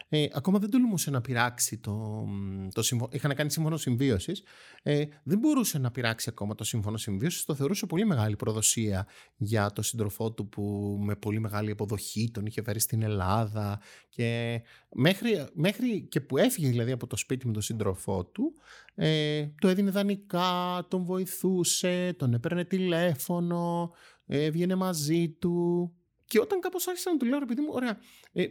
[0.09, 2.25] Ε, ακόμα δεν τολμούσε να πειράξει το,
[2.73, 3.09] το σύμφωνο.
[3.13, 4.43] Είχαν κάνει σύμφωνο συμβίωσης.
[4.83, 7.45] Ε, δεν μπορούσε να πειράξει ακόμα το σύμφωνο συμβίωσης.
[7.45, 10.63] Το θεωρούσε πολύ μεγάλη προδοσία για το σύντροφό του που
[11.01, 13.79] με πολύ μεγάλη αποδοχή τον είχε φέρει στην Ελλάδα.
[14.09, 14.61] Και
[14.91, 18.53] μέχρι, μέχρι και που έφυγε δηλαδή από το σπίτι με τον σύντροφό του,
[18.95, 23.91] ε, το έδινε δανεικά, τον βοηθούσε, τον έπαιρνε τηλέφωνο,
[24.25, 25.91] έβγαινε μαζί του.
[26.25, 27.97] Και όταν κάπως άρχισα να του λέω, ρε παιδί μου, ωραία,
[28.33, 28.45] ε,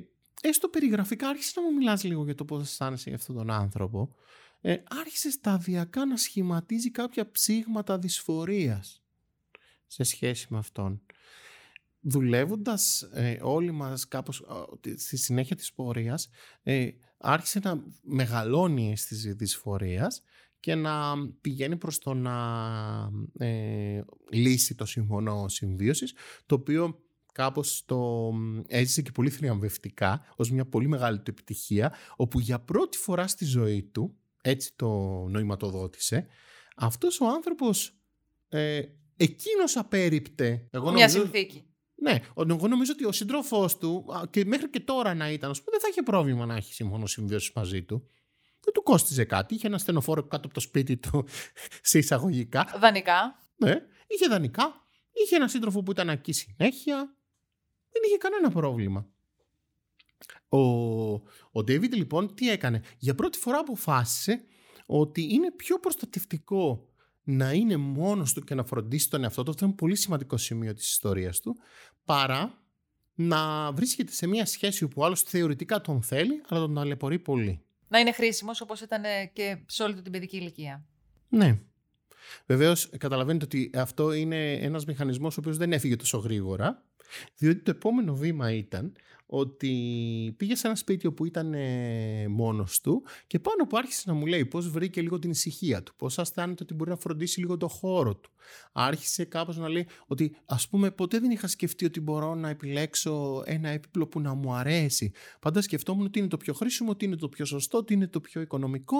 [0.49, 4.15] έστω περιγραφικά άρχισες να μου μιλάς λίγο για το πώς αισθάνεσαι για αυτόν τον άνθρωπο.
[4.61, 9.03] Ε, άρχισες σταδιακά να σχηματίζει κάποια ψήγματα δυσφορίας
[9.87, 11.03] σε σχέση με αυτόν.
[12.01, 14.45] Δουλεύοντας ε, όλοι μας κάπως
[14.97, 16.29] στη συνέχεια της πορείας,
[16.63, 20.23] ε, άρχισε να μεγαλώνει στις δυσφορίας
[20.61, 22.37] και να πηγαίνει προς το να
[23.39, 26.15] ε, λύσει το συμφωνό συμβίωσης,
[26.47, 27.05] το οποίο
[27.35, 28.31] κάπως το
[28.67, 33.45] έζησε και πολύ θριαμβευτικά ως μια πολύ μεγάλη του επιτυχία, όπου για πρώτη φορά στη
[33.45, 34.89] ζωή του, έτσι το
[35.29, 36.27] νοηματοδότησε,
[36.77, 37.99] αυτός ο άνθρωπος
[38.49, 38.83] ε,
[39.17, 40.69] εκείνος απέριπτε.
[40.71, 41.65] Εγώ Μια συνθήκη.
[41.95, 45.81] Ναι, εγώ νομίζω ότι ο σύντροφός του, και μέχρι και τώρα να ήταν, πούμε, δεν
[45.81, 48.09] θα είχε πρόβλημα να έχει σύμφωνο συμβίωσης μαζί του.
[48.61, 49.55] Δεν του κόστιζε κάτι.
[49.55, 51.27] Είχε ένα στενοφόρο κάτω από το σπίτι του,
[51.91, 52.75] σε εισαγωγικά.
[52.79, 53.49] Δανεικά.
[53.57, 54.83] Ναι, είχε δανεικά.
[55.13, 57.17] Είχε ένα σύντροφο που ήταν εκεί συνέχεια.
[57.95, 59.07] Δεν είχε κανένα πρόβλημα.
[60.49, 60.59] Ο,
[61.53, 64.45] ο David λοιπόν τι έκανε; Για πρώτη φορά αποφάσισε
[64.87, 66.89] ότι είναι πιο προστατευτικό
[67.25, 70.75] να είναι μόνος του και να φροντίσει τον εαυτό του, αυτό είναι πολύ σημαντικό σημείο
[70.75, 71.57] της ιστορίας του,
[72.05, 72.63] παρά
[73.15, 77.63] να βρίσκεται σε μια σχέση που άλλος θεωρητικά τον θέλει, αλλά τον ταλαιπωρεί πολύ.
[77.89, 79.03] Να είναι χρήσιμος όπως ήταν
[79.33, 80.85] και σε όλη την παιδική ηλικία.
[81.29, 81.61] Ναι.
[82.47, 86.85] Βεβαίως καταλαβαίνετε ότι αυτό είναι ένας μηχανισμός ο οποίος δεν έφυγε τόσο γρήγορα,
[87.37, 88.93] διότι το επόμενο βήμα ήταν
[89.27, 94.15] ότι πήγε σε ένα σπίτι όπου ήταν ε, μόνος του και πάνω που άρχισε να
[94.15, 97.57] μου λέει πώς βρήκε λίγο την ησυχία του, πώς αισθάνεται ότι μπορεί να φροντίσει λίγο
[97.57, 98.31] το χώρο του.
[98.73, 103.43] Άρχισε κάπως να λέει ότι ας πούμε ποτέ δεν είχα σκεφτεί ότι μπορώ να επιλέξω
[103.47, 105.13] ένα έπιπλο που να μου αρέσει.
[105.41, 108.21] Πάντα σκεφτόμουν ότι είναι το πιο χρήσιμο, ότι είναι το πιο σωστό, ότι είναι το
[108.21, 108.97] πιο οικονομικό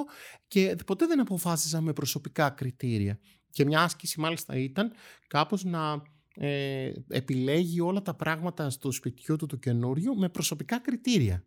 [0.49, 3.19] και ποτέ δεν αποφάσιζα με προσωπικά κριτήρια.
[3.51, 4.93] Και μια άσκηση μάλιστα ήταν
[5.27, 6.03] κάπως να
[6.37, 11.45] ε, επιλέγει όλα τα πράγματα στο σπιτιού του του καινούριου με προσωπικά κριτήρια.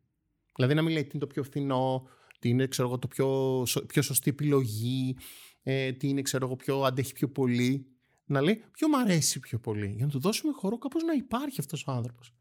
[0.55, 2.07] Δηλαδή να μην λέει τι είναι το πιο φθηνό,
[2.39, 5.17] τι είναι ξέρω εγώ, το πιο, πιο σωστή επιλογή,
[5.63, 7.91] ε, τι είναι ξέρω εγώ, πιο αντέχει πιο πολύ.
[8.25, 11.59] Να λέει ποιο μου αρέσει πιο πολύ, για να του δώσουμε χώρο κάπως να υπάρχει
[11.59, 12.33] αυτός ο άνθρωπος.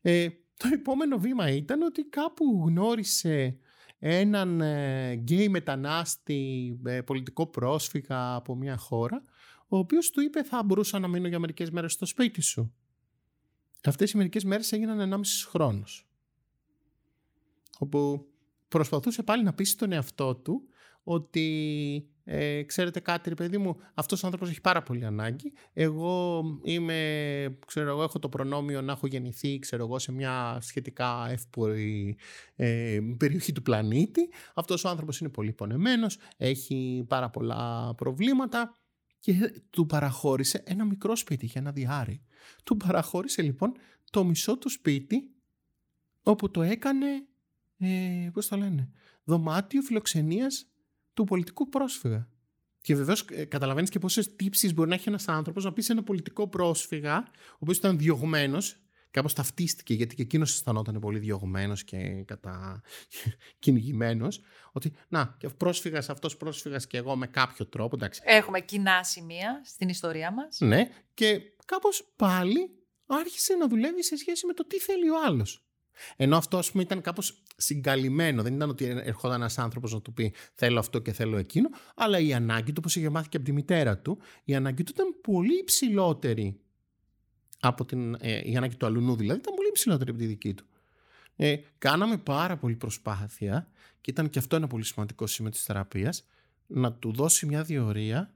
[0.00, 3.58] Ε, το επόμενο βήμα ήταν ότι κάπου γνώρισε
[3.98, 9.22] έναν ε, γκέι μετανάστη, ε, πολιτικό πρόσφυγα από μια χώρα,
[9.72, 12.74] ο οποίος του είπε θα μπορούσα να μείνω για μερικές μέρες στο σπίτι σου.
[13.84, 16.06] Αυτές οι μερικές μέρες έγιναν 1,5 χρόνος.
[17.78, 18.26] Όπου
[18.68, 20.62] προσπαθούσε πάλι να πείσει τον εαυτό του
[21.02, 25.52] ότι ε, ξέρετε κάτι ρε παιδί μου, αυτός ο άνθρωπος έχει πάρα πολύ ανάγκη.
[25.72, 31.28] Εγώ είμαι, ξέρω εγώ, έχω το προνόμιο να έχω γεννηθεί, ξέρω εγώ, σε μια σχετικά
[31.30, 32.16] εύπορη
[32.56, 34.28] ε, περιοχή του πλανήτη.
[34.54, 38.79] Αυτός ο άνθρωπος είναι πολύ πονεμένος, έχει πάρα πολλά προβλήματα
[39.20, 42.22] και του παραχώρησε ένα μικρό σπίτι για ένα διάρρη.
[42.64, 43.72] Του παραχώρησε λοιπόν
[44.10, 45.30] το μισό του σπίτι
[46.22, 47.06] όπου το έκανε,
[47.78, 48.90] ε, πώς το λένε,
[49.24, 50.66] δωμάτιο φιλοξενίας
[51.14, 52.28] του πολιτικού πρόσφυγα.
[52.80, 55.92] Και βεβαίως ε, καταλαβαίνεις και πόσες τύψεις μπορεί να έχει ένας άνθρωπος να πει σε
[55.92, 57.16] ένα πολιτικό πρόσφυγα,
[57.52, 58.76] ο οποίος ήταν διωγμένος
[59.10, 62.82] κάπως ταυτίστηκε γιατί και εκείνος αισθανόταν πολύ διωγμένος και κατά
[63.58, 64.40] κυνηγημένος
[64.72, 68.22] ότι να και πρόσφυγας αυτός πρόσφυγας και εγώ με κάποιο τρόπο εντάξει.
[68.24, 70.58] Έχουμε κοινά σημεία στην ιστορία μας.
[70.60, 72.70] Ναι και κάπως πάλι
[73.06, 75.64] άρχισε να δουλεύει σε σχέση με το τι θέλει ο άλλος.
[76.16, 78.42] Ενώ αυτό ας πούμε ήταν κάπως συγκαλυμμένο.
[78.42, 82.18] Δεν ήταν ότι ερχόταν ένας άνθρωπος να του πει θέλω αυτό και θέλω εκείνο, αλλά
[82.18, 85.20] η ανάγκη του, όπως είχε μάθει και από τη μητέρα του, η ανάγκη του ήταν
[85.20, 86.60] πολύ υψηλότερη
[87.60, 90.64] από την, ε, η ανάγκη του αλουνού δηλαδή ήταν πολύ υψηλότερη από τη δική του.
[91.36, 93.68] Ε, κάναμε πάρα πολύ προσπάθεια
[94.00, 96.26] και ήταν και αυτό ένα πολύ σημαντικό σημείο της θεραπείας
[96.66, 98.34] να του δώσει μια διορία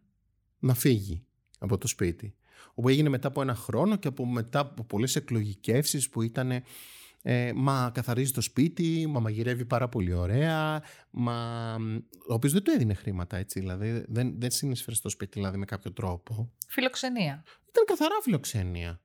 [0.59, 1.25] να φύγει
[1.59, 2.35] από το σπίτι.
[2.75, 6.63] Όπου έγινε μετά από ένα χρόνο και από μετά από πολλές εκλογικεύσεις που ήταν
[7.27, 11.77] ε, μα καθαρίζει το σπίτι, μα μαγειρεύει πάρα πολύ ωραία, μα...
[12.29, 15.65] ο οποίος δεν του έδινε χρήματα έτσι, δηλαδή δεν, δεν συνεισφέρει στο σπίτι δηλαδή, με
[15.65, 16.53] κάποιο τρόπο.
[16.69, 17.45] Φιλοξενία.
[17.69, 19.01] Ήταν καθαρά φιλοξενία.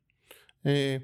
[0.62, 0.98] Ε,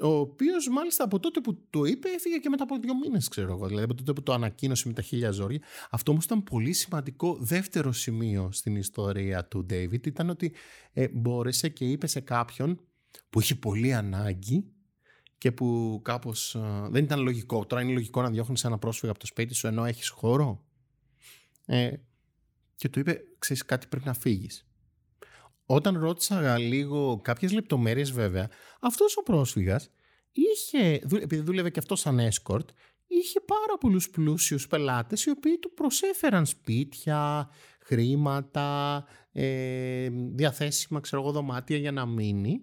[0.00, 3.52] ο οποίος μάλιστα από τότε που το είπε έφυγε και μετά από δύο μήνες, ξέρω
[3.52, 3.66] εγώ.
[3.66, 5.60] Δηλαδή από τότε που το ανακοίνωσε με τα χίλια ζόρια.
[5.90, 10.06] Αυτό όμως ήταν πολύ σημαντικό δεύτερο σημείο στην ιστορία του David.
[10.06, 10.54] Ήταν ότι
[10.92, 12.80] ε, μπόρεσε και είπε σε κάποιον
[13.30, 14.64] που είχε πολύ ανάγκη
[15.38, 16.54] και που κάπως.
[16.54, 17.66] Ε, δεν ήταν λογικό.
[17.66, 20.64] Τώρα είναι λογικό να διώχνεις ένα πρόσφυγα από το σπίτι σου ενώ έχεις χώρο.
[21.66, 21.92] Ε,
[22.76, 24.66] και του είπε: Ξέρεις κάτι, πρέπει να φύγεις.
[25.66, 28.48] Όταν ρώτησα λίγο κάποιες λεπτομέρειες βέβαια,
[28.80, 29.90] αυτός ο πρόσφυγας
[30.32, 32.66] είχε, επειδή δούλευε και αυτός σαν escort,
[33.06, 37.50] είχε πάρα πολλούς πλούσιους πελάτες οι οποίοι του προσέφεραν σπίτια,
[37.80, 42.62] χρήματα, ε, διαθέσιμα ξέρω εγώ, δωμάτια για να μείνει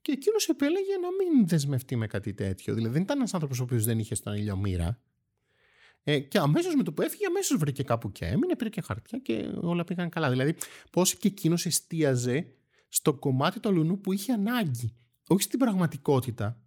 [0.00, 2.74] και εκείνος επέλεγε να μην δεσμευτεί με κάτι τέτοιο.
[2.74, 5.00] Δηλαδή δεν ήταν ένας άνθρωπος ο οποίος δεν είχε στον ήλιο μοίρα.
[6.04, 9.18] Ε, και αμέσως με το που έφυγε, αμέσως βρήκε κάπου και έμεινε, πήρε και χαρτιά
[9.18, 10.30] και όλα πήγαν καλά.
[10.30, 10.54] Δηλαδή,
[10.90, 12.46] πώς και εκείνος εστίαζε
[12.88, 14.94] στο κομμάτι του αλουνού που είχε ανάγκη,
[15.26, 16.60] όχι στην πραγματικότητα.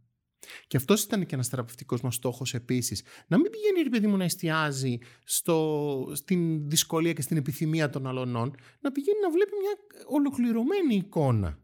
[0.67, 3.03] Και αυτός ήταν και ένας θεραπευτικός μας στόχος επίσης.
[3.27, 8.07] Να μην πηγαίνει, ρε παιδί μου, να εστιάζει στο, στην δυσκολία και στην επιθυμία των
[8.07, 11.62] αλωνών, να πηγαίνει να βλέπει μια ολοκληρωμένη εικόνα.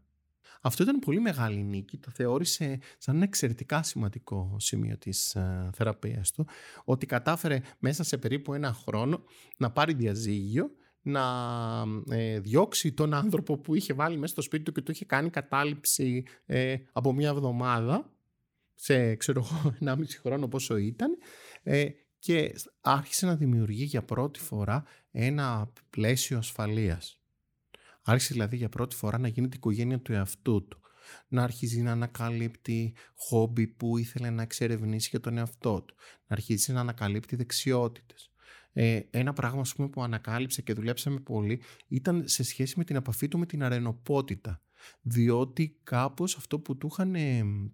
[0.60, 6.30] Αυτό ήταν πολύ μεγάλη νίκη, το θεώρησε σαν ένα εξαιρετικά σημαντικό σημείο της ε, θεραπείας
[6.30, 6.46] του,
[6.84, 9.22] ότι κατάφερε μέσα σε περίπου ένα χρόνο
[9.56, 10.70] να πάρει διαζύγιο
[11.02, 11.22] να
[12.10, 15.30] ε, διώξει τον άνθρωπο που είχε βάλει μέσα στο σπίτι του και του είχε κάνει
[15.30, 18.10] κατάληψη ε, από μία εβδομάδα
[18.74, 19.46] σε ξέρω
[19.80, 21.18] εγώ μισή χρόνο πόσο ήταν
[21.62, 21.88] ε,
[22.18, 27.19] και άρχισε να δημιουργεί για πρώτη φορά ένα πλαίσιο ασφαλείας.
[28.02, 30.80] Άρχισε δηλαδή για πρώτη φορά να γίνεται η οικογένεια του εαυτού του.
[31.28, 35.94] Να αρχίζει να ανακαλύπτει χόμπι που ήθελε να εξερευνήσει για τον εαυτό του.
[36.26, 38.30] Να αρχίζει να ανακαλύπτει δεξιότητες.
[38.72, 43.28] Ε, ένα πράγμα πούμε, που ανακάλυψε και δουλέψαμε πολύ ήταν σε σχέση με την επαφή
[43.28, 44.62] του με την αρρενωπότητα
[45.00, 47.14] διότι κάπως αυτό που του είχαν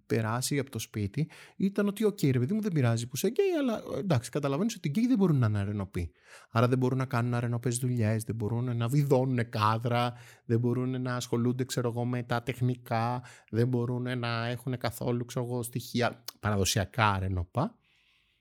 [0.06, 3.50] περάσει από το σπίτι ήταν ότι «OK, ρε παιδί μου δεν πειράζει που είσαι γκέι,
[3.60, 6.12] αλλά εντάξει, καταλαβαίνεις ότι οι γκέι δεν μπορούν να είναι αρρενωποί.
[6.50, 10.12] Άρα δεν μπορούν να κάνουν αρρενωπές δουλειές, δεν μπορούν να βιδώνουν κάδρα,
[10.44, 15.44] δεν μπορούν να ασχολούνται ξέρω εγώ, με τα τεχνικά, δεν μπορούν να έχουν καθόλου ξέρω
[15.44, 17.74] εγώ, στοιχεία παραδοσιακά αρρενωπά».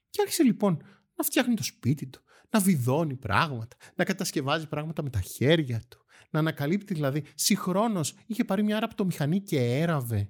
[0.09, 0.82] Και άρχισε λοιπόν
[1.16, 6.05] να φτιάχνει το σπίτι του, να βιδώνει πράγματα, να κατασκευάζει πράγματα με τα χέρια του,
[6.36, 7.23] να ανακαλύπτει δηλαδή.
[7.36, 10.29] Συγχρόνως είχε πάρει μια μηχανή και έραβε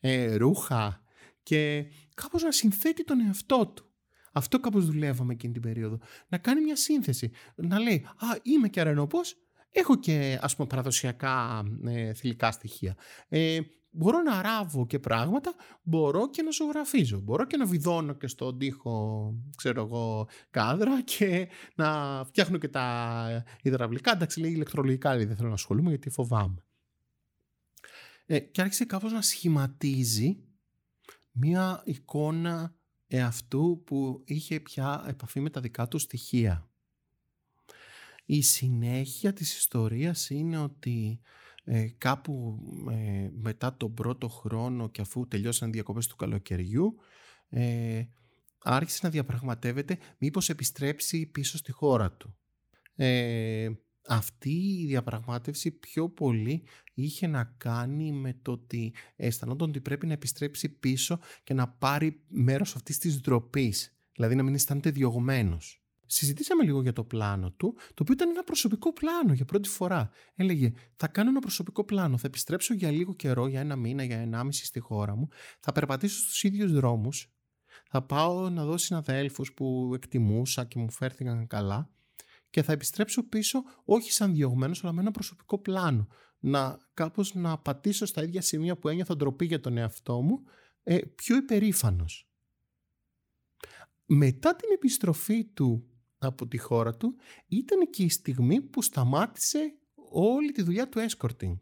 [0.00, 1.02] ε, ρούχα
[1.42, 3.88] και κάπως να συνθέτει τον εαυτό του.
[4.32, 5.98] Αυτό κάπως δουλεύαμε εκείνη την περίοδο.
[6.28, 7.30] Να κάνει μια σύνθεση.
[7.54, 9.36] Να λέει, α, είμαι και αρενόπος,
[9.70, 12.96] έχω και ας πούμε παραδοσιακά ε, θηλυκά στοιχεία.
[13.28, 13.60] Ε,
[13.94, 17.20] μπορώ να ράβω και πράγματα, μπορώ και να ζωγραφίζω.
[17.20, 23.44] Μπορώ και να βιδώνω και στον τοίχο, ξέρω εγώ, κάδρα και να φτιάχνω και τα
[23.62, 24.12] υδραυλικά.
[24.12, 26.64] Εντάξει, λέει ηλεκτρολογικά, δεν θέλω να ασχολούμαι γιατί φοβάμαι.
[28.26, 30.38] Ε, και άρχισε κάπως να σχηματίζει
[31.32, 32.74] μία εικόνα
[33.06, 36.68] εαυτού που είχε πια επαφή με τα δικά του στοιχεία.
[38.24, 41.20] Η συνέχεια της ιστορίας είναι ότι
[41.64, 42.58] ε, κάπου
[42.90, 46.96] ε, μετά τον πρώτο χρόνο και αφού τελειώσαν οι διακοπές του καλοκαιριού
[47.48, 48.04] ε,
[48.58, 52.36] άρχισε να διαπραγματεύεται μήπως επιστρέψει πίσω στη χώρα του.
[52.94, 53.70] Ε,
[54.08, 60.12] αυτή η διαπραγμάτευση πιο πολύ είχε να κάνει με το ότι αισθανόταν ότι πρέπει να
[60.12, 66.64] επιστρέψει πίσω και να πάρει μέρος αυτής της ντροπής, δηλαδή να μην αισθάνεται διωγμένος συζητήσαμε
[66.64, 70.10] λίγο για το πλάνο του, το οποίο ήταν ένα προσωπικό πλάνο για πρώτη φορά.
[70.34, 74.16] Έλεγε, θα κάνω ένα προσωπικό πλάνο, θα επιστρέψω για λίγο καιρό, για ένα μήνα, για
[74.16, 75.28] ενάμιση στη χώρα μου,
[75.60, 77.34] θα περπατήσω στους ίδιους δρόμους,
[77.88, 81.94] θα πάω να δω συναδέλφους που εκτιμούσα και μου φέρθηκαν καλά
[82.50, 86.08] και θα επιστρέψω πίσω όχι σαν διωγμένος, αλλά με ένα προσωπικό πλάνο.
[86.38, 90.42] Να κάπως να πατήσω στα ίδια σημεία που ένιωθα ντροπή για τον εαυτό μου,
[90.82, 92.28] ε, πιο υπερήφανος.
[94.04, 95.93] Μετά την επιστροφή του
[96.24, 97.16] από τη χώρα του
[97.48, 99.74] ήταν και η στιγμή που σταμάτησε
[100.10, 101.58] όλη τη δουλειά του escorting.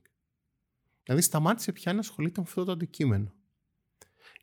[1.03, 3.35] Δηλαδή σταμάτησε πια να ασχολείται με αυτό το αντικείμενο.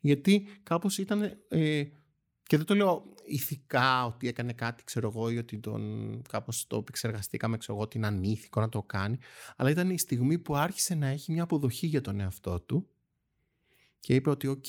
[0.01, 1.83] Γιατί κάπως ήταν, ε,
[2.43, 6.77] και δεν το λέω ηθικά ότι έκανε κάτι ξέρω εγώ ή ότι τον, κάπως το
[6.77, 9.17] επεξεργαστήκαμε ξέρω εγώ ότι είναι ανήθικο να το κάνει
[9.55, 12.89] αλλά ήταν η στιγμή που άρχισε να έχει μια αποδοχή για τον εαυτό του
[13.99, 14.65] και είπε ότι οκ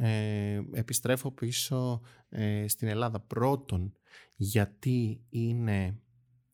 [0.00, 3.92] ε, επιστρέφω πίσω ε, στην Ελλάδα πρώτον
[4.34, 5.98] γιατί είναι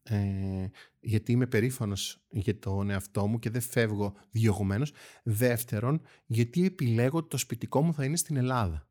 [0.02, 0.66] ε,
[1.00, 4.92] γιατί είμαι περήφανος για τον εαυτό μου και δεν φεύγω διωγμένος.
[5.22, 8.88] Δεύτερον, γιατί επιλέγω ότι το σπιτικό μου θα είναι στην Ελλάδα.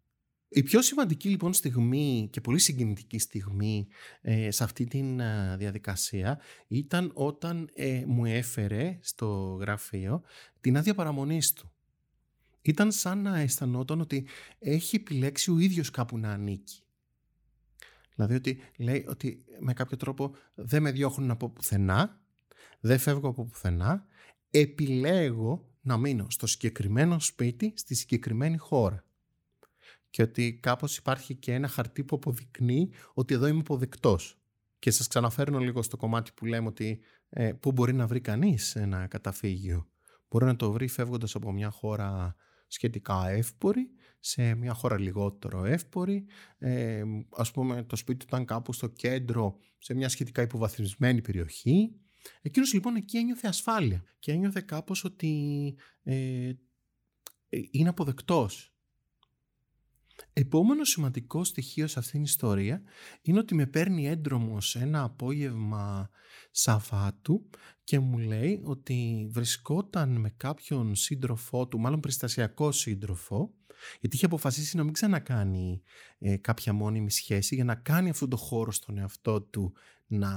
[0.56, 3.88] Η πιο σημαντική λοιπόν στιγμή και πολύ συγκινητική στιγμή
[4.22, 7.70] ε, σε αυτή τη ε, διαδικασία ήταν όταν
[8.06, 10.22] μου έφερε στο γραφείο
[10.62, 11.72] την άδεια παραμονής του.
[12.64, 14.28] Ήταν σαν να αισθανόταν ότι
[14.59, 16.84] έχει επιλέξει ο ίδιος κάπου να ανήκει.
[18.16, 22.22] Δηλαδή ότι λέει ότι με κάποιο τρόπο δεν με διώχνουν από πουθενά,
[22.80, 24.05] δεν φεύγω από πουθενά,
[24.49, 29.03] επιλέγω να μείνω στο συγκεκριμένο σπίτι, στη συγκεκριμένη χώρα.
[30.09, 34.38] Και ότι κάπως υπάρχει και ένα χαρτί που αποδεικνύει ότι εδώ είμαι αποδεκτός.
[34.80, 36.99] Και σας ξαναφέρνω λίγο στο κομμάτι που λέμε ότι
[37.30, 39.88] ε, πού μπορεί να βρει κανείς ένα καταφύγιο.
[40.30, 42.36] Μπορεί να το βρει φεύγοντας από μια χώρα
[42.74, 46.26] σχετικά εύπορη σε μια χώρα λιγότερο εύπορη.
[46.57, 51.95] Ε, ας πούμε το σπίτι του ήταν κάπου στο κέντρο, σε μια σχετικά υποβαθμισμένη περιοχή.
[52.41, 56.15] Εκείνος λοιπόν εκεί ένιωθε ασφάλεια και ένιωθε κάπως ότι ε,
[57.49, 58.72] ε είναι αποδεκτός.
[60.34, 62.82] Επόμενο σημαντικό στοιχείο σε αυτήν την ιστορία
[63.22, 66.09] είναι ότι με παίρνει έντρομος ένα απόγευμα
[66.51, 67.49] Σαββάτου
[67.84, 73.53] και μου λέει ότι βρισκόταν με κάποιον σύντροφό του, μάλλον περιστασιακό σύντροφο,
[73.99, 75.82] γιατί είχε αποφασίσει να μην ξανακάνει
[76.20, 79.74] ε, κάποια μόνιμη σχέση για να κάνει αυτό το χώρο στον εαυτό του
[80.07, 80.30] να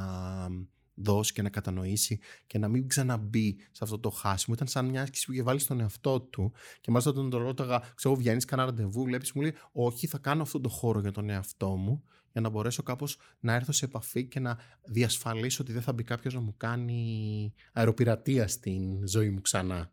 [0.96, 4.54] δώσει και να κατανοήσει και να μην ξαναμπεί σε αυτό το χάσιμο.
[4.56, 7.82] Ήταν σαν μια άσκηση που είχε βάλει στον εαυτό του και μάλιστα όταν τον ρώταγα,
[7.94, 11.30] ξέρω, βγαίνεις κανένα ραντεβού, βλέπεις, μου λέει, Όχι, θα κάνω αυτό το χώρο για τον
[11.30, 15.82] εαυτό μου, για να μπορέσω κάπως να έρθω σε επαφή και να διασφαλίσω ότι δεν
[15.82, 19.92] θα μπει κάποιος να μου κάνει αεροπειρατεία στην ζωή μου ξανά.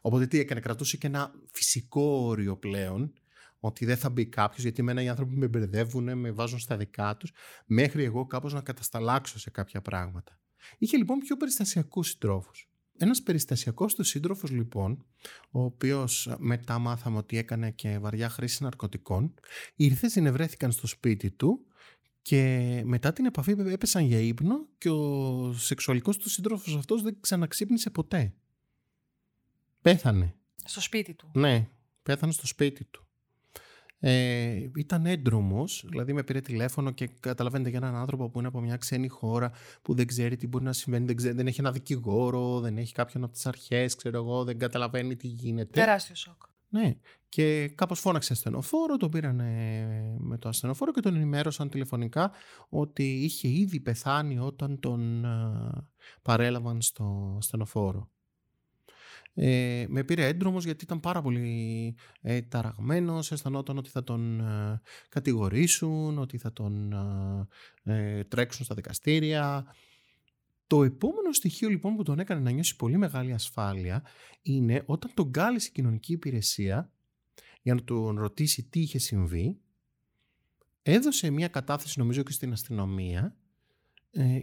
[0.00, 3.12] Οπότε τι έκανε, κρατούσε και ένα φυσικό όριο πλέον
[3.60, 7.16] ότι δεν θα μπει κάποιος, γιατί εμένα οι άνθρωποι με μπερδεύουν, με βάζουν στα δικά
[7.16, 7.32] τους,
[7.66, 10.40] μέχρι εγώ κάπως να κατασταλάξω σε κάποια πράγματα.
[10.78, 12.66] Είχε λοιπόν πιο περιστασιακούς συντρόφους.
[12.98, 15.04] Ένας περιστασιακός του σύντροφος, λοιπόν,
[15.50, 19.34] ο οποίος μετά μάθαμε ότι έκανε και βαριά χρήση ναρκωτικών,
[19.76, 21.66] ήρθε, συνευρέθηκαν στο σπίτι του
[22.22, 27.90] και μετά την επαφή έπεσαν για ύπνο και ο σεξουαλικός του σύντροφος αυτός δεν ξαναξύπνησε
[27.90, 28.34] ποτέ.
[29.80, 30.34] Πέθανε.
[30.64, 31.30] Στο σπίτι του.
[31.34, 31.68] Ναι,
[32.02, 33.06] πέθανε στο σπίτι του.
[34.04, 38.60] Ε, ήταν έντρομος, δηλαδή με πήρε τηλέφωνο και καταλαβαίνετε για έναν άνθρωπο που είναι από
[38.60, 41.72] μια ξένη χώρα που δεν ξέρει τι μπορεί να συμβαίνει, δεν, ξέρει, δεν έχει ένα
[41.72, 45.80] δικηγόρο, δεν έχει κάποιον από τις αρχές, ξέρω εγώ, δεν καταλαβαίνει τι γίνεται.
[45.80, 46.42] Τεράστιο σοκ.
[46.68, 46.96] Ναι,
[47.28, 49.36] και κάπως φώναξε ασθενοφόρο, τον πήραν
[50.18, 52.32] με το ασθενοφόρο και τον ενημέρωσαν τηλεφωνικά
[52.68, 55.88] ότι είχε ήδη πεθάνει όταν τον ε,
[56.22, 58.10] παρέλαβαν στο ασθενοφόρο.
[59.34, 64.80] Ε, με πήρε έντρομος γιατί ήταν πάρα πολύ ε, ταραγμένος, αισθανόταν ότι θα τον ε,
[65.08, 66.92] κατηγορήσουν, ότι θα τον
[67.84, 69.66] ε, ε, τρέξουν στα δικαστήρια.
[70.66, 74.02] Το επόμενο στοιχείο λοιπόν που τον έκανε να νιώσει πολύ μεγάλη ασφάλεια
[74.42, 76.92] είναι όταν τον κάλεσε η κοινωνική υπηρεσία
[77.62, 79.60] για να τον ρωτήσει τι είχε συμβεί,
[80.82, 83.36] έδωσε μια κατάθεση νομίζω και στην αστυνομία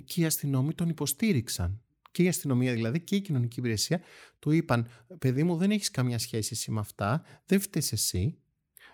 [0.05, 1.81] και οι αστυνόμοι τον υποστήριξαν
[2.11, 4.01] και η αστυνομία δηλαδή και η κοινωνική υπηρεσία
[4.39, 4.87] του είπαν
[5.19, 8.37] παιδί μου δεν έχεις καμία σχέση εσύ με αυτά, δεν φταίς εσύ.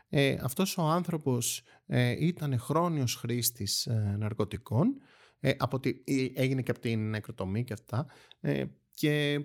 [0.10, 4.98] Ε, αυτός ο άνθρωπος ε, ήταν χρόνιος χρήστης ε, ναρκωτικών
[5.40, 8.06] ε, από τη, ε, έγινε και από την νεκροτομή και αυτά
[8.40, 9.40] ε, και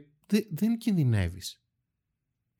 [0.51, 1.63] δεν κινδυνεύεις.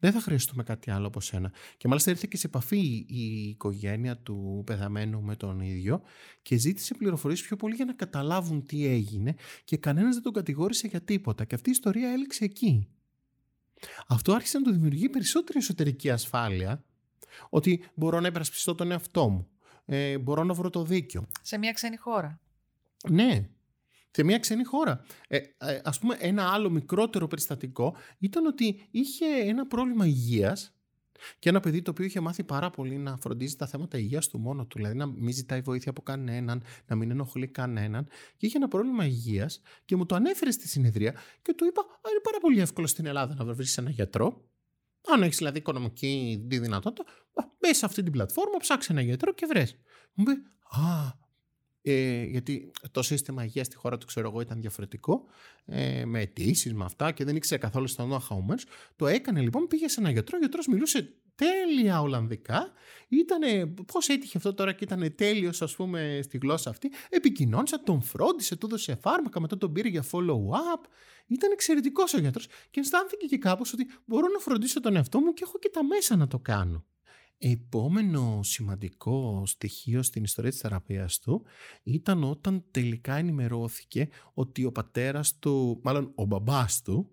[0.01, 1.53] Δεν θα χρειαστούμε κάτι άλλο από σένα.
[1.77, 6.03] Και μάλιστα ήρθε και σε επαφή η οικογένεια του πεθαμένου με τον ίδιο
[6.43, 9.35] και ζήτησε πληροφορίες πιο πολύ για να καταλάβουν τι έγινε
[9.65, 11.45] και κανένας δεν τον κατηγόρησε για τίποτα.
[11.45, 12.89] Και αυτή η ιστορία έληξε εκεί.
[14.09, 16.85] Αυτό άρχισε να του δημιουργεί περισσότερη εσωτερική ασφάλεια
[17.49, 19.49] ότι μπορώ να υπερασπιστώ τον εαυτό μου.
[19.85, 21.27] Ε, μπορώ να βρω το δίκιο.
[21.43, 22.41] Σε μια ξένη χώρα.
[23.11, 23.49] Ναι,
[24.11, 25.05] σε μια ξένη χώρα.
[25.29, 30.75] Ε, ε, ας πούμε ένα άλλο μικρότερο περιστατικό ήταν ότι είχε ένα πρόβλημα υγείας
[31.39, 34.39] και ένα παιδί το οποίο είχε μάθει πάρα πολύ να φροντίζει τα θέματα υγείας του
[34.39, 38.57] μόνο του, δηλαδή να μην ζητάει βοήθεια από κανέναν, να μην ενοχλεί κανέναν και είχε
[38.57, 42.61] ένα πρόβλημα υγείας και μου το ανέφερε στη συνεδρία και του είπα είναι πάρα πολύ
[42.61, 44.45] εύκολο στην Ελλάδα να βρεις ένα γιατρό
[45.09, 47.05] αν έχεις δηλαδή οικονομική δυνατότητα,
[47.59, 49.77] μπες σε αυτή την πλατφόρμα, ψάξε ένα γιατρό και βρες.
[50.15, 50.33] Μου είπε,
[50.63, 51.13] Α,
[51.83, 55.25] ε, γιατί το σύστημα υγείας στη χώρα του, ξέρω εγώ, ήταν διαφορετικό,
[55.67, 58.55] ε, με αιτήσεις, με αυτά και δεν ήξερε καθόλου στον know-how
[58.97, 62.73] Το έκανε λοιπόν, πήγε σε ένα γιατρό, ο γιατρός μιλούσε τέλεια Ολλανδικά.
[63.09, 66.91] Ήτανε, πώς έτυχε αυτό τώρα και ήταν τέλειος ας πούμε στη γλώσσα αυτή.
[67.09, 70.85] Επικοινώνησε, τον φρόντισε, του έδωσε φάρμακα, μετά τον πήρε για follow-up.
[71.27, 75.33] Ήταν εξαιρετικός ο γιατρός και αισθάνθηκε και κάπως ότι μπορώ να φροντίσω τον εαυτό μου
[75.33, 76.85] και έχω και τα μέσα να το κάνω.
[77.43, 81.43] Επόμενο σημαντικό στοιχείο στην ιστορία της θεραπείας του
[81.83, 87.11] ήταν όταν τελικά ενημερώθηκε ότι ο πατέρας του, μάλλον ο μπαμπάς του,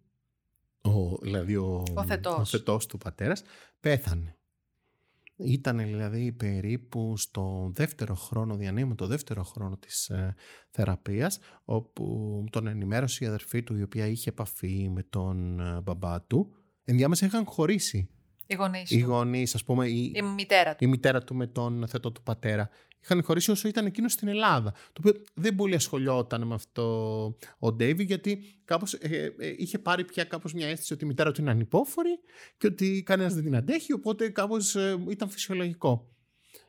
[0.81, 2.39] ο, δηλαδή ο, ο, θετός.
[2.39, 3.43] ο θετός του πατέρας,
[3.79, 4.37] πέθανε.
[5.35, 10.35] Ήταν δηλαδή περίπου στο δεύτερο χρόνο, διανύουμε το δεύτερο χρόνο της ε,
[10.69, 16.21] θεραπείας, όπου τον ενημέρωσε η αδερφή του η οποία είχε επαφή με τον ε, μπαμπά
[16.21, 16.51] του.
[16.83, 18.09] Ενδιάμεσα είχαν χωρίσει
[18.47, 18.91] οι γονείς.
[18.91, 19.87] Οι γονείς, ας πούμε.
[19.87, 20.83] Η, η μητέρα του.
[20.83, 22.69] Η μητέρα του με τον θετό του πατέρα.
[23.03, 24.71] Είχαν χωρίσει όσο ήταν εκείνος στην Ελλάδα.
[24.71, 26.85] Το οποίο δεν πολύ ασχολιόταν με αυτό
[27.59, 31.31] ο Ντέιβι, γιατί κάπως, ε, ε, είχε πάρει πια κάπως μια αίσθηση ότι η μητέρα
[31.31, 32.19] του είναι ανυπόφορη
[32.57, 36.11] και ότι κανένας δεν την αντέχει, οπότε κάπως ε, ήταν φυσιολογικό.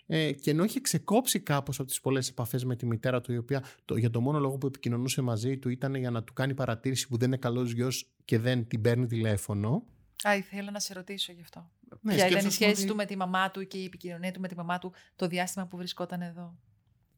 [0.06, 3.36] Ε, και ενώ είχε ξεκόψει κάπως από τις πολλές επαφές με τη μητέρα του, η
[3.36, 6.54] οποία το, για το μόνο λόγο που επικοινωνούσε μαζί του ήταν για να του κάνει
[6.54, 9.86] παρατήρηση που δεν είναι καλός γιος και δεν την παίρνει τηλέφωνο.
[10.22, 11.70] Α, ήθελα να σε ρωτήσω γι' αυτό.
[12.00, 14.48] Ναι, Ποια ήταν η σχέση του με τη μαμά του και η επικοινωνία του με
[14.48, 16.58] τη μαμά του το διάστημα που βρισκόταν εδώ;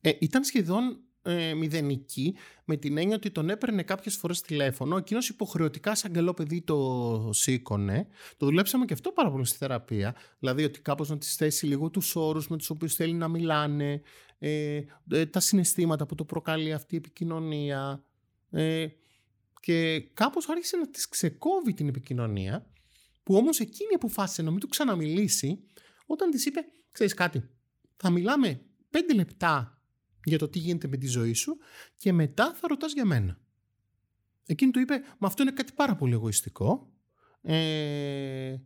[0.01, 4.97] Ε, ήταν σχεδόν ε, μηδενική με την έννοια ότι τον έπαιρνε κάποιες φορές τηλέφωνο.
[4.97, 8.07] Εκείνος υποχρεωτικά σαν καλό παιδί το σήκωνε.
[8.37, 10.15] Το δουλέψαμε και αυτό πάρα πολύ στη θεραπεία.
[10.39, 14.03] Δηλαδή ότι κάπως να τις θέσει λίγο τους όρους με τους οποίους θέλει να μιλάνε.
[14.39, 14.81] Ε,
[15.11, 18.05] ε, τα συναισθήματα που το προκαλεί αυτή η επικοινωνία.
[18.51, 18.87] Ε,
[19.61, 22.67] και κάπως άρχισε να τις ξεκόβει την επικοινωνία
[23.23, 25.67] που όμως εκείνη αποφάσισε να μην του ξαναμιλήσει
[26.07, 26.61] όταν της είπε,
[26.93, 27.49] ξέρεις κάτι,
[27.97, 28.61] θα μιλάμε
[28.91, 29.83] πέντε λεπτά
[30.25, 31.59] για το τι γίνεται με τη ζωή σου
[31.97, 33.39] και μετά θα ρωτάς για μένα.
[34.47, 36.91] Εκείνη του είπε, μα αυτό είναι κάτι πάρα πολύ εγωιστικό,
[37.43, 38.57] ε,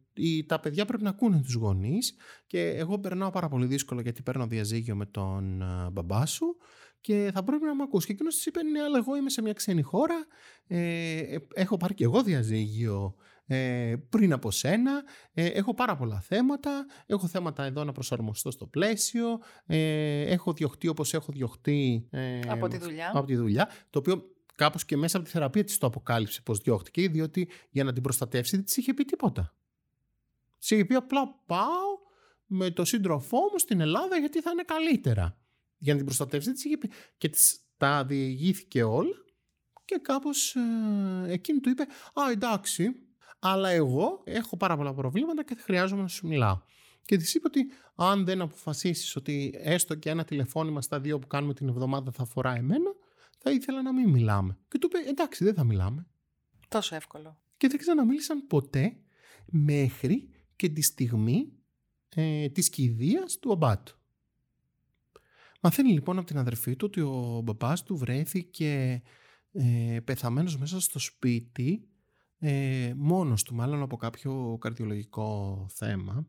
[0.46, 4.46] τα παιδιά πρέπει να ακούνε τους γονείς και εγώ περνάω πάρα πολύ δύσκολο γιατί παίρνω
[4.46, 6.56] διαζύγιο με τον ε, μπαμπά σου
[7.00, 8.06] και θα πρέπει να με ακούσει.
[8.06, 10.26] Και εκείνος της είπε: Ναι, αλλά εγώ είμαι σε μια ξένη χώρα.
[10.66, 13.14] Ε, έχω πάρει και εγώ διαζύγιο
[13.46, 15.02] ε, πριν από σένα.
[15.32, 16.86] Ε, έχω πάρα πολλά θέματα.
[17.06, 19.40] Έχω θέματα εδώ να προσαρμοστώ στο πλαίσιο.
[19.66, 22.06] Ε, έχω διωχτεί όπως έχω διωχτεί.
[22.10, 23.10] Ε, από τη δουλειά.
[23.14, 23.70] Από τη δουλειά.
[23.90, 27.84] Το οποίο κάπως και μέσα από τη θεραπεία της το αποκάλυψε πώ διώχτηκε, διότι για
[27.84, 29.54] να την προστατεύσει δεν της είχε πει τίποτα.
[30.58, 32.02] Της είχε πει απλά πάω
[32.46, 35.38] με το σύντροφό μου στην Ελλάδα γιατί θα είναι καλύτερα
[35.78, 36.52] για να την προστατεύσει.
[36.52, 36.90] της είχε πει.
[37.18, 39.24] Και της τα διηγήθηκε όλα
[39.84, 41.82] και κάπως ε, εκείνη του είπε
[42.14, 43.03] «Α, εντάξει,
[43.46, 46.60] αλλά εγώ έχω πάρα πολλά προβλήματα και χρειάζομαι να σου μιλάω».
[47.02, 51.26] Και της είπε ότι αν δεν αποφασίσεις ότι έστω και ένα τηλεφώνημα στα δύο που
[51.26, 52.94] κάνουμε την εβδομάδα θα αφορά εμένα,
[53.38, 54.58] θα ήθελα να μην μιλάμε.
[54.68, 56.06] Και του είπε εντάξει δεν θα μιλάμε.
[56.68, 57.38] Τόσο εύκολο.
[57.56, 58.96] Και δεν ξαναμίλησαν ποτέ
[59.46, 61.52] μέχρι και τη στιγμή
[62.08, 63.98] ε, της κηδείας του ομπάτου.
[65.60, 69.02] Μαθαίνει λοιπόν από την αδερφή του ότι ο μπαμπάς του βρέθηκε
[69.52, 71.88] ε, πεθαμένος μέσα στο σπίτι
[72.46, 76.26] ε, μόνος του μάλλον από κάποιο καρδιολογικό θέμα.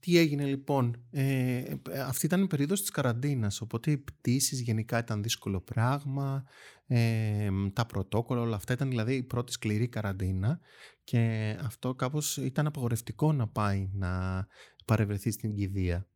[0.00, 1.62] Τι έγινε λοιπόν, ε,
[2.06, 6.44] αυτή ήταν η περίοδος της καραντίνας, οπότε οι πτήσεις γενικά ήταν δύσκολο πράγμα,
[6.86, 10.60] ε, τα πρωτόκολλα, όλα αυτά ήταν δηλαδή η πρώτη σκληρή καραντίνα
[11.04, 14.46] και αυτό κάπως ήταν απαγορευτικό να πάει να
[14.84, 16.06] παρευρεθεί στην κηδεία.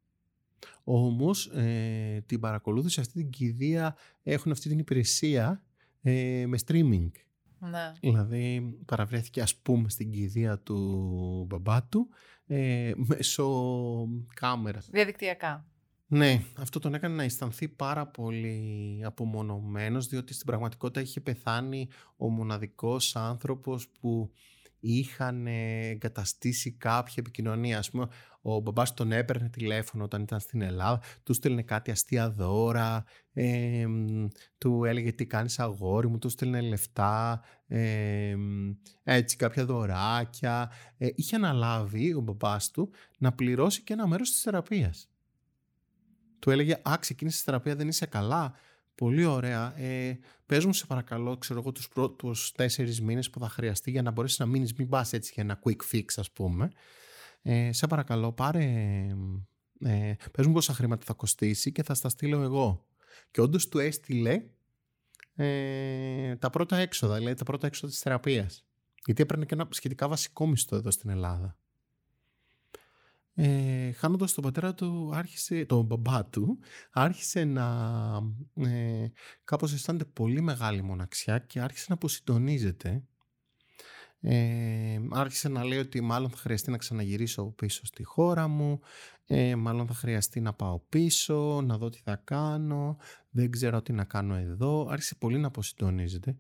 [0.85, 5.63] Όμως ε, την παρακολούθηση αυτή την κηδεία έχουν αυτή την υπηρεσία
[6.03, 7.11] ε, με streaming.
[7.71, 7.93] Ναι.
[8.01, 12.09] Δηλαδή παραβρέθηκε ας πούμε στην κηδεία του μπαμπά του
[12.47, 13.47] ε, μέσω
[14.35, 14.89] κάμερας.
[14.91, 15.67] Διαδικτυακά.
[16.07, 22.29] Ναι, αυτό τον έκανε να αισθανθεί πάρα πολύ απομονωμένος διότι στην πραγματικότητα είχε πεθάνει ο
[22.29, 24.31] μοναδικός άνθρωπος που
[24.81, 27.79] είχαν εγκαταστήσει κάποια επικοινωνία.
[27.79, 28.09] Ας πούμε,
[28.43, 33.87] ο μπαμπάς τον έπαιρνε τηλέφωνο όταν ήταν στην Ελλάδα, του στέλνε κάτι αστεία δώρα, ε,
[34.59, 38.37] του έλεγε τι κάνεις αγόρι μου, του στέλνε λεφτά, ε,
[39.03, 40.71] έτσι κάποια δωράκια.
[40.99, 45.09] Ε, είχε αναλάβει ο μπαμπάς του να πληρώσει και ένα μέρος της θεραπείας.
[46.39, 48.55] Του έλεγε «Α, ξεκίνησε τη θεραπεία, δεν είσαι καλά».
[48.95, 49.79] Πολύ ωραία.
[49.81, 54.03] Ε, πες μου σε παρακαλώ, ξέρω εγώ, τους πρώτους τέσσερις μήνες που θα χρειαστεί για
[54.03, 56.71] να μπορέσεις να μείνεις, μην πας έτσι για ένα quick fix ας πούμε.
[57.43, 58.65] Ε, σε παρακαλώ, πάρε,
[59.81, 62.87] ε, πες μου πόσα χρήματα θα κοστίσει και θα στα στείλω εγώ.
[63.31, 64.43] Και όντως του έστειλε
[65.35, 68.65] ε, τα πρώτα έξοδα, δηλαδή τα πρώτα έξοδα της θεραπείας.
[69.05, 71.57] Γιατί έπαιρνε και ένα σχετικά βασικό μισθό εδώ στην Ελλάδα
[73.35, 76.59] ε, χάνοντας τον πατέρα του, άρχισε, τον μπαμπά του,
[76.91, 77.65] άρχισε να
[78.55, 79.07] ε,
[79.45, 83.03] κάπως αισθάνεται πολύ μεγάλη μοναξιά και άρχισε να αποσυντονίζεται.
[84.25, 88.81] Ε, άρχισε να λέει ότι μάλλον θα χρειαστεί να ξαναγυρίσω πίσω στη χώρα μου,
[89.27, 92.97] ε, μάλλον θα χρειαστεί να πάω πίσω, να δω τι θα κάνω,
[93.31, 94.87] δεν ξέρω τι να κάνω εδώ.
[94.91, 96.37] Άρχισε πολύ να αποσυντονίζεται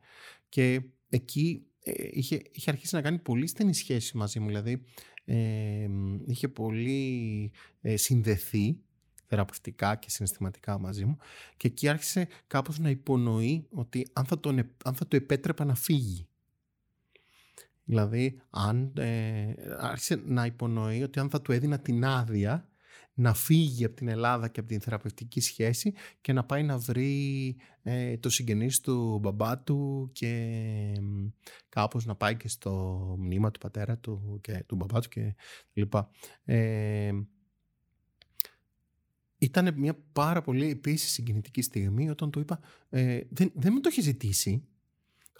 [0.49, 4.83] και εκεί ε, είχε, είχε αρχίσει να κάνει πολύ στενή σχέση μαζί μου, δηλαδή
[6.27, 8.81] είχε πολύ ε, συνδεθεί
[9.27, 11.17] θεραπευτικά και συναισθηματικά μαζί μου
[11.57, 15.75] και εκεί άρχισε κάπως να υπονοεί ότι αν θα, τον, αν θα το επέτρεπα να
[15.75, 16.27] φύγει.
[17.85, 22.73] Δηλαδή, αν, ε, άρχισε να υπονοεί ότι αν θα του έδινα την άδεια
[23.15, 27.57] να φύγει από την Ελλάδα και από την θεραπευτική σχέση και να πάει να βρει
[27.83, 30.53] ε, το συγγενής του μπαμπά του και
[31.69, 32.73] κάπως να πάει και στο
[33.19, 35.35] μνήμα του πατέρα του και του μπαμπά του και
[35.73, 36.11] λοιπά.
[36.45, 37.13] Ε,
[39.39, 42.61] ήταν μια πάρα πολύ επίσης συγκινητική στιγμή όταν του είπα
[42.91, 44.67] ε, δεν, δεν με το έχει ζητήσει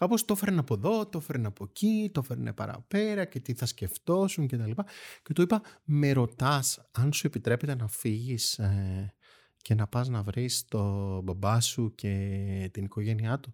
[0.03, 3.65] Κάπως το έφερνε από εδώ, το έφερνε από εκεί, το έφερνε παραπέρα και τι θα
[3.65, 4.85] σκεφτόσουν και τα λοιπά.
[5.23, 9.13] Και του είπα, με ρωτάς αν σου επιτρέπεται να φύγεις ε,
[9.57, 13.53] και να πας να βρεις το μπαμπά σου και την οικογένειά του.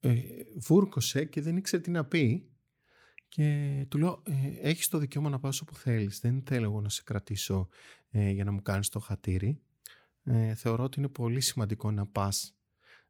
[0.00, 0.12] Ε,
[0.54, 2.48] βούρκωσε και δεν ήξερε τι να πει.
[3.28, 6.20] Και του λέω, ε, έχεις το δικαίωμα να πας όπου θέλεις.
[6.20, 7.68] Δεν θέλω εγώ να σε κρατήσω
[8.10, 9.60] ε, για να μου κάνεις το χατήρι.
[10.24, 12.54] Ε, θεωρώ ότι είναι πολύ σημαντικό να πας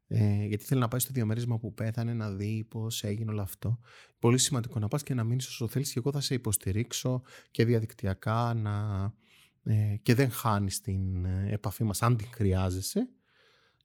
[0.07, 3.79] ε, γιατί θέλει να πάει στο διαμέρισμα που πέθανε, να δει πώς έγινε όλο αυτό.
[4.19, 7.65] Πολύ σημαντικό να πας και να μείνεις όσο θέλεις και εγώ θα σε υποστηρίξω και
[7.65, 9.13] διαδικτυακά να,
[9.63, 13.09] ε, και δεν χάνεις την ε, επαφή μας αν την χρειάζεσαι.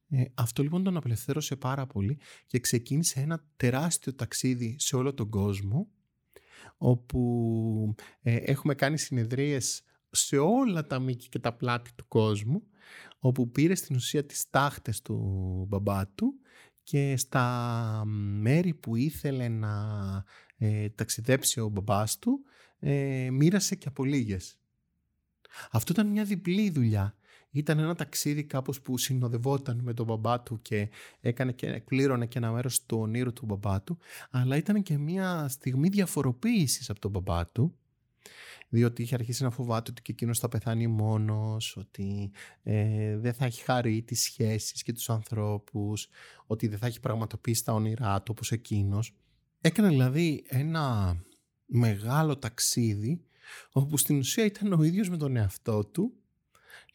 [0.09, 5.29] Ε, αυτό λοιπόν τον απελευθέρωσε πάρα πολύ και ξεκίνησε ένα τεράστιο ταξίδι σε όλο τον
[5.29, 5.87] κόσμο
[6.77, 12.63] όπου ε, έχουμε κάνει συνεδρίες σε όλα τα μήκη και τα πλάτη του κόσμου
[13.19, 15.17] όπου πήρε στην ουσία τις τάχτες του
[15.67, 16.33] μπαμπά του
[16.83, 18.03] και στα
[18.39, 19.73] μέρη που ήθελε να
[20.57, 22.43] ε, ταξιδέψει ο μπαμπάς του,
[22.79, 24.59] ε, μοίρασε και από λίγες.
[25.71, 27.15] Αυτό ήταν μια διπλή δουλειά.
[27.51, 32.37] Ήταν ένα ταξίδι κάπως που συνοδευόταν με τον μπαμπά του και έκανε και πλήρωνε και
[32.37, 33.97] ένα μέρος του ονείρου του μπαμπά του,
[34.29, 37.75] αλλά ήταν και μια στιγμή διαφοροποίησης από τον μπαμπά του,
[38.69, 42.31] διότι είχε αρχίσει να φοβάται ότι και εκείνος θα πεθάνει μόνος, ότι
[42.63, 46.07] ε, δεν θα έχει χαρεί τις σχέσεις και τους ανθρώπους,
[46.45, 49.15] ότι δεν θα έχει πραγματοποιήσει τα όνειρά του όπως εκείνος.
[49.61, 51.15] Έκανε δηλαδή ένα
[51.65, 53.23] μεγάλο ταξίδι
[53.71, 56.13] όπου στην ουσία ήταν ο ίδιος με τον εαυτό του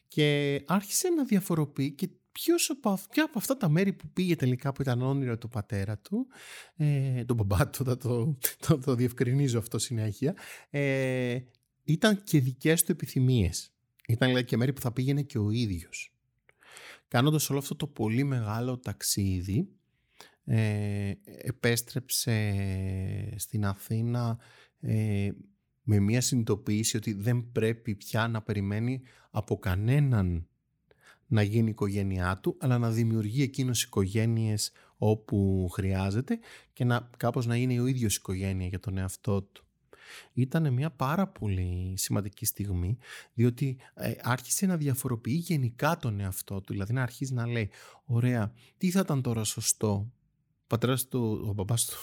[0.07, 2.09] και άρχισε να διαφοροποιεί και
[2.39, 5.97] ποιος από, ποια από αυτά τα μέρη που πήγε τελικά που ήταν όνειρο του πατέρα
[5.97, 6.27] του,
[6.75, 10.35] ε, τον μπαμπά του, το, το, το, το διευκρινίζω αυτό συνέχεια,
[10.69, 11.39] ε,
[11.83, 13.73] ήταν και δικές του επιθυμίες.
[14.07, 16.13] Ήταν δηλαδή και μέρη που θα πήγαινε και ο ίδιος.
[17.07, 19.69] Κάνοντας όλο αυτό το πολύ μεγάλο ταξίδι,
[20.43, 22.53] ε, επέστρεψε
[23.35, 24.39] στην Αθήνα
[24.79, 25.29] ε,
[25.83, 30.47] με μια συνειδητοποίηση ότι δεν πρέπει πια να περιμένει από κανέναν
[31.27, 36.39] να γίνει η οικογένειά του, αλλά να δημιουργεί εκείνος οικογένειες όπου χρειάζεται
[36.73, 39.61] και να κάπως να είναι ο ίδιος οικογένεια για τον εαυτό του.
[40.33, 42.97] Ήταν μια πάρα πολύ σημαντική στιγμή,
[43.33, 47.69] διότι ε, άρχισε να διαφοροποιεί γενικά τον εαυτό του, δηλαδή να αρχίζει να λέει,
[48.05, 50.11] ωραία, τι θα ήταν τώρα σωστό.
[50.63, 51.97] Ο πατέρας του, ο μπαμπάς του,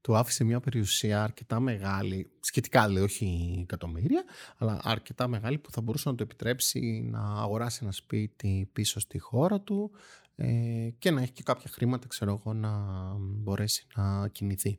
[0.00, 4.24] του άφησε μια περιουσία αρκετά μεγάλη, σχετικά λέει όχι εκατομμύρια,
[4.58, 9.18] αλλά αρκετά μεγάλη που θα μπορούσε να το επιτρέψει να αγοράσει ένα σπίτι πίσω στη
[9.18, 9.90] χώρα του
[10.36, 12.70] ε, και να έχει και κάποια χρήματα, ξέρω εγώ, να
[13.18, 14.78] μπορέσει να κινηθεί.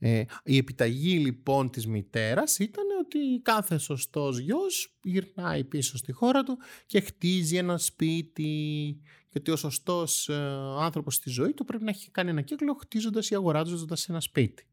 [0.00, 6.42] Ε, η επιταγή λοιπόν της μητέρας ήταν ότι κάθε σωστός γιος γυρνάει πίσω στη χώρα
[6.42, 8.96] του και χτίζει ένα σπίτι
[9.28, 10.34] και ότι ο σωστός ε,
[10.78, 14.66] άνθρωπος στη ζωή του πρέπει να έχει κάνει ένα κύκλο χτίζοντας ή αγοράζοντας ένα σπίτι.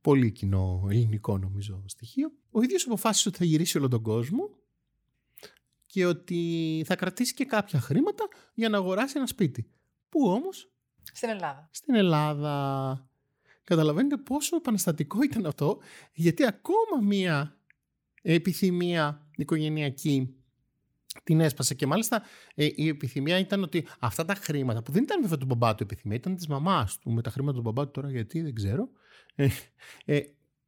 [0.00, 2.32] Πολύ κοινό ελληνικό νομίζω στοιχείο.
[2.50, 4.50] Ο ίδιος αποφάσισε ότι θα γυρίσει όλο τον κόσμο
[5.86, 9.70] και ότι θα κρατήσει και κάποια χρήματα για να αγοράσει ένα σπίτι.
[10.08, 10.70] Πού όμως;
[11.12, 11.68] Στην Ελλάδα.
[11.72, 13.09] Στην Ελλάδα.
[13.64, 15.78] Καταλαβαίνετε πόσο επαναστατικό ήταν αυτό,
[16.12, 17.58] γιατί ακόμα μία
[18.22, 20.34] επιθυμία οικογενειακή
[21.24, 22.22] την έσπασε και μάλιστα
[22.54, 25.82] ε, η επιθυμία ήταν ότι αυτά τα χρήματα που δεν ήταν βέβαια του μπαμπά του
[25.82, 28.88] επιθυμία, ήταν της μαμάς του με τα χρήματα του μπαμπά του τώρα γιατί δεν ξέρω,
[29.34, 29.48] ε,
[30.04, 30.16] ε,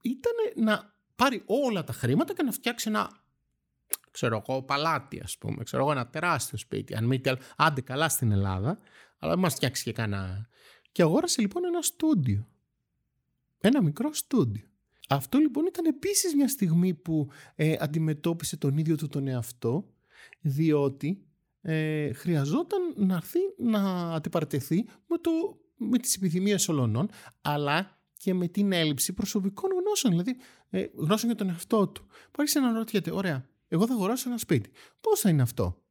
[0.01, 3.23] ήταν να πάρει όλα τα χρήματα και να φτιάξει ένα
[4.11, 6.95] ξέρω εγώ, παλάτι, ας πούμε, ξέρω εγώ, ένα τεράστιο σπίτι.
[6.95, 7.21] Αν μη
[7.57, 8.79] άντε καλά στην Ελλάδα,
[9.19, 10.49] αλλά μα φτιάξει και κανένα.
[10.93, 12.49] Και αγόρασε λοιπόν ένα στούντιο.
[13.65, 14.67] Ένα μικρό στούντιο.
[15.09, 19.89] Αυτό λοιπόν ήταν επίσης μια στιγμή που ε, αντιμετώπισε τον ίδιο του τον εαυτό,
[20.41, 21.27] διότι
[21.61, 25.31] ε, χρειαζόταν να έρθει να αντιπαρατεθεί με, το,
[25.77, 27.11] με τις επιθυμίες ολονών,
[27.43, 30.37] αλλά και με την έλλειψη προσωπικών γνώσεων, δηλαδή
[30.71, 32.07] ε, γνώσεων για τον εαυτό του.
[32.29, 34.71] Υπάρχει να ρωτιέται, ωραία, εγώ θα αγοράσω ένα σπίτι.
[35.01, 35.82] Πώς θα είναι αυτό;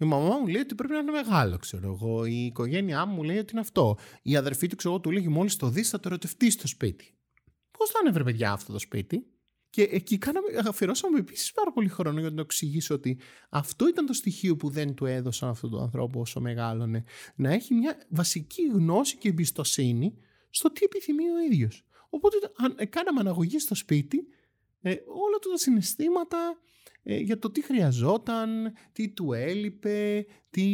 [0.00, 2.24] Η μαμά μου λέει ότι πρέπει να είναι μεγάλο, ξέρω εγώ.
[2.24, 3.96] Η οικογένειά μου λέει ότι είναι αυτό.
[4.22, 7.14] Η αδερφή του, ξέρω εγώ, του λέγει μόλις το δεις, θα το ερωτευτεί στο σπίτι.
[7.70, 9.26] Πώς θα είναι, βρε παιδιά, αυτό το σπίτι;
[9.70, 13.18] Και εκεί κάναμε, αφιερώσαμε επίσης πάρα πολύ χρόνο για να το εξηγήσω ότι
[13.50, 17.04] αυτό ήταν το στοιχείο που δεν του έδωσαν αυτόν τον ανθρώπο όσο μεγάλωνε.
[17.36, 20.14] Να έχει μια βασική γνώση και εμπιστοσύνη
[20.50, 21.84] στο τι επιθυμεί ο ίδιος.
[22.10, 24.26] Οπότε, αν κάναμε αναγωγή στο σπίτι,
[24.80, 26.60] ε, όλα του τα συναισθήματα, ε,
[27.18, 30.64] για το τι χρειαζόταν, τι του έλειπε, τι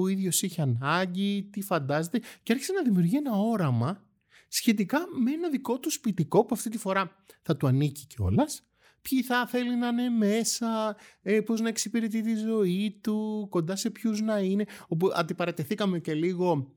[0.00, 4.04] ο ίδιος είχε ανάγκη, τι φαντάζεται και άρχισε να δημιουργεί ένα όραμα
[4.48, 8.64] σχετικά με ένα δικό του σπιτικό που αυτή τη φορά θα του ανήκει κιόλας.
[9.02, 13.90] Ποιοι θα θέλει να είναι μέσα, ε, πώς να εξυπηρετεί τη ζωή του, κοντά σε
[13.90, 14.64] ποιους να είναι.
[14.88, 16.74] Όπου αντιπαρατεθήκαμε και λίγο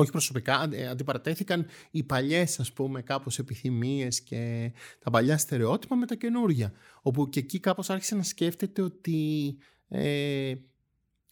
[0.00, 6.06] όχι προσωπικά, ε, αντιπαρατέθηκαν οι παλιές ας πούμε κάπως επιθυμίες και τα παλιά στερεότυπα με
[6.06, 6.72] τα καινούργια.
[7.02, 9.56] Όπου και εκεί κάπως άρχισε να σκέφτεται ότι
[9.88, 10.54] ε,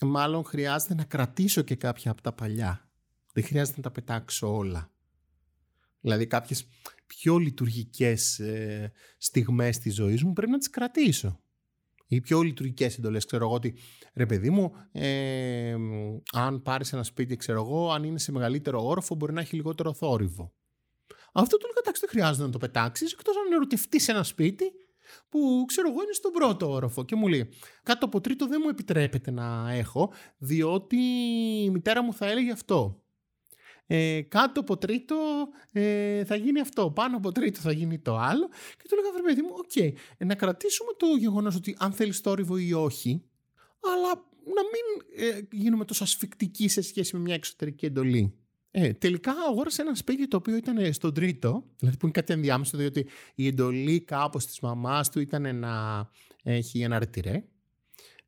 [0.00, 2.90] μάλλον χρειάζεται να κρατήσω και κάποια από τα παλιά.
[3.32, 4.90] Δεν χρειάζεται να τα πετάξω όλα.
[6.00, 6.66] Δηλαδή κάποιες
[7.06, 11.40] πιο λειτουργικές ε, στιγμές της ζωής μου πρέπει να τις κρατήσω
[12.06, 13.24] οι πιο λειτουργικές εντολές.
[13.24, 13.78] Ξέρω εγώ ότι
[14.14, 15.76] ρε παιδί μου, ε,
[16.32, 19.94] αν πάρεις ένα σπίτι, ξέρω εγώ, αν είναι σε μεγαλύτερο όροφο, μπορεί να έχει λιγότερο
[19.94, 20.54] θόρυβο.
[21.32, 24.64] Αυτό του λέω εντάξει, δεν χρειάζεται να το πετάξεις, εκτός αν ερωτευτείς ένα σπίτι
[25.28, 27.48] που ξέρω εγώ είναι στον πρώτο όροφο και μου λέει
[27.82, 30.96] κάτω από τρίτο δεν μου επιτρέπεται να έχω διότι
[31.64, 33.02] η μητέρα μου θα έλεγε αυτό
[33.86, 35.16] ε, κάτω από τρίτο
[35.72, 38.48] ε, θα γίνει αυτό, πάνω από τρίτο θα γίνει το άλλο.
[38.48, 42.20] Και του έλεγα, παιδί μου, OK, okay, ε, να κρατήσουμε το γεγονός ότι αν θέλεις
[42.20, 43.22] θόρυβο ή όχι,
[43.80, 48.34] αλλά να μην ε, γίνουμε τόσο ασφυκτικοί σε σχέση με μια εξωτερική εντολή.
[48.70, 52.76] Ε, τελικά αγόρασε ένα σπίτι το οποίο ήταν στον τρίτο, δηλαδή που είναι κάτι ενδιάμεσο,
[52.76, 56.06] διότι η εντολή κάπως της μαμάς του ήταν να
[56.42, 57.44] έχει ένα ρετυρέ.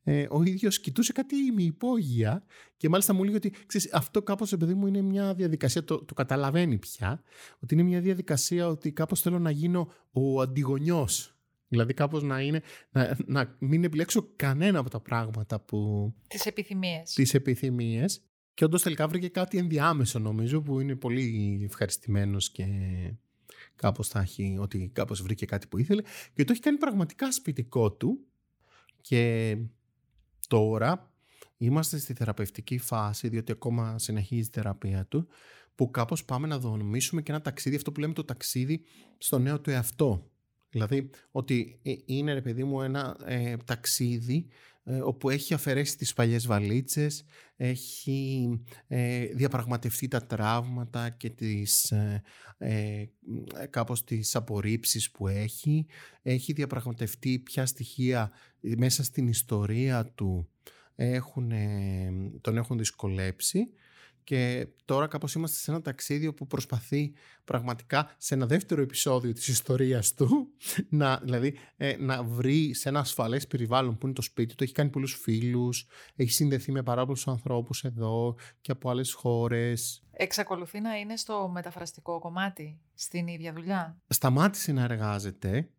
[0.03, 2.43] Ε, ο ίδιος κοιτούσε κάτι με υπόγεια
[2.77, 6.13] και μάλιστα μου λέει ότι ξέρεις, αυτό κάπως παιδί μου είναι μια διαδικασία, το, το
[6.13, 7.23] καταλαβαίνει πια,
[7.59, 11.39] ότι είναι μια διαδικασία ότι κάπως θέλω να γίνω ο αντιγονιός
[11.69, 16.13] Δηλαδή κάπως να είναι, να, να μην επιλέξω κανένα από τα πράγματα που...
[16.27, 17.13] Τις επιθυμίες.
[17.13, 18.21] Τις επιθυμίες.
[18.53, 22.65] Και όντως τελικά βρήκε κάτι ενδιάμεσο νομίζω που είναι πολύ ευχαριστημένος και
[23.75, 26.01] κάπως θα έχει, ότι κάπως βρήκε κάτι που ήθελε
[26.33, 28.19] και το έχει κάνει πραγματικά σπιτικό του
[29.01, 29.57] και
[30.49, 31.13] τώρα
[31.57, 35.27] είμαστε στη θεραπευτική φάση διότι ακόμα συνεχίζει η θεραπεία του
[35.75, 38.81] που κάπως πάμε να δομήσουμε και ένα ταξίδι, αυτό που λέμε το ταξίδι
[39.17, 40.31] στο νέο του εαυτό.
[40.69, 44.47] Δηλαδή ότι ε, είναι ρε παιδί μου ένα ε, ταξίδι
[44.83, 47.25] ε, όπου έχει αφαιρέσει τις παλιές βαλίτσες,
[47.55, 48.49] έχει
[48.87, 52.23] ε, διαπραγματευτεί τα τραύματα και τις, ε,
[52.57, 53.05] ε,
[53.69, 55.85] κάπως τις απορρίψεις που έχει,
[56.21, 58.31] έχει διαπραγματευτεί ποια στοιχεία
[58.61, 60.49] μέσα στην ιστορία του
[60.95, 61.51] έχουν,
[62.41, 63.69] τον έχουν δυσκολέψει
[64.29, 69.47] και τώρα κάπως είμαστε σε ένα ταξίδι που προσπαθεί πραγματικά σε ένα δεύτερο επεισόδιο της
[69.47, 70.47] ιστορίας του
[70.89, 74.63] να, δηλαδή, ε, να βρει σε ένα ασφαλές περιβάλλον που είναι το σπίτι του.
[74.63, 80.03] Έχει κάνει πολλούς φίλους, έχει συνδεθεί με πάρα πολλούς ανθρώπους εδώ και από άλλες χώρες.
[80.11, 85.69] Εξακολουθεί να είναι στο μεταφραστικό κομμάτι, στην ίδια δουλειά; Σταμάτησε να εργάζεται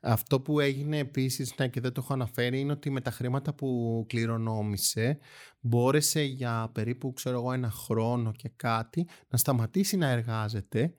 [0.00, 3.54] αυτό που έγινε επίσης, ναι, και δεν το έχω αναφέρει, είναι ότι με τα χρήματα
[3.54, 5.18] που κληρονόμησε
[5.60, 10.94] μπόρεσε για περίπου ξέρω εγώ, ένα χρόνο και κάτι να σταματήσει να εργάζεται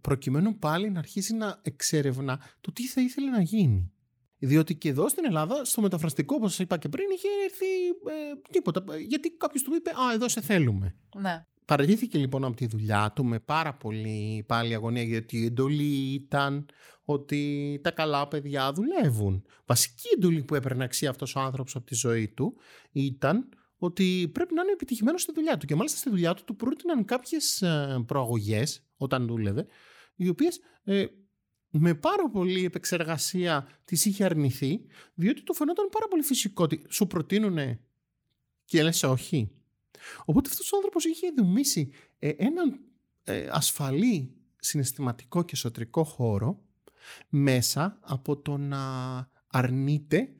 [0.00, 3.92] προκειμένου πάλι να αρχίσει να εξερευνά το τι θα ήθελε να γίνει.
[4.38, 8.50] Διότι και εδώ στην Ελλάδα, στο μεταφραστικό, όπως σας είπα και πριν, είχε έρθει ε,
[8.50, 8.84] τίποτα.
[9.08, 10.96] Γιατί κάποιος του είπε Α, εδώ σε θέλουμε.
[11.16, 11.46] Ναι.
[11.64, 16.66] Παρατήθηκε λοιπόν από τη δουλειά του με πάρα πολύ πάλι αγωνία γιατί η εντολή ήταν
[17.04, 19.44] ότι τα καλά παιδιά δουλεύουν.
[19.66, 22.56] Βασική εντολή που έπαιρνε αξία αυτός ο άνθρωπος από τη ζωή του
[22.92, 23.48] ήταν
[23.78, 25.66] ότι πρέπει να είναι επιτυχημένος στη δουλειά του.
[25.66, 29.66] Και μάλιστα στη δουλειά του του πρότειναν κάποιες ε, προαγωγές όταν δούλευε,
[30.16, 31.06] οι οποίες ε,
[31.70, 34.80] με πάρα πολύ επεξεργασία τις είχε αρνηθεί,
[35.14, 37.78] διότι του φαινόταν πάρα πολύ φυσικό ότι σου προτείνουν
[38.64, 39.50] και λες όχι.
[40.24, 42.80] Οπότε αυτός ο άνθρωπος είχε δομήσει ε, έναν
[43.24, 46.62] ε, ασφαλή συναισθηματικό και εσωτερικό χώρο
[47.28, 48.80] μέσα από το να
[49.46, 50.32] αρνείται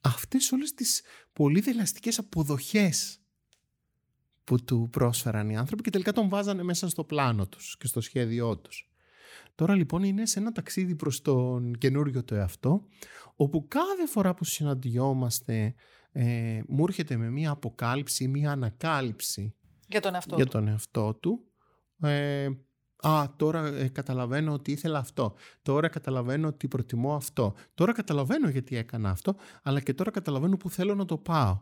[0.00, 1.02] αυτές όλες τις
[1.32, 3.20] πολύ δελαστικές αποδοχές
[4.44, 8.00] που του πρόσφεραν οι άνθρωποι και τελικά τον βάζανε μέσα στο πλάνο τους και στο
[8.00, 8.90] σχέδιό τους.
[9.54, 12.86] Τώρα λοιπόν είναι σε ένα ταξίδι προς τον καινούριο το εαυτό
[13.36, 15.74] όπου κάθε φορά που συναντιόμαστε
[16.12, 19.54] ε, μου έρχεται με μία αποκάλυψη, μία ανακάλυψη
[19.88, 20.50] για τον εαυτό, για του.
[20.50, 21.44] Τον εαυτό του.
[22.00, 22.48] Ε,
[23.02, 25.34] Α, τώρα ε, καταλαβαίνω ότι ήθελα αυτό.
[25.62, 27.54] Τώρα καταλαβαίνω ότι προτιμώ αυτό.
[27.74, 31.60] Τώρα καταλαβαίνω γιατί έκανα αυτό, αλλά και τώρα καταλαβαίνω που θέλω να το πάω.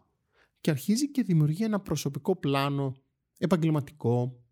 [0.61, 2.95] Και αρχίζει και δημιουργεί ένα προσωπικό πλάνο
[3.39, 4.45] επαγγελματικό.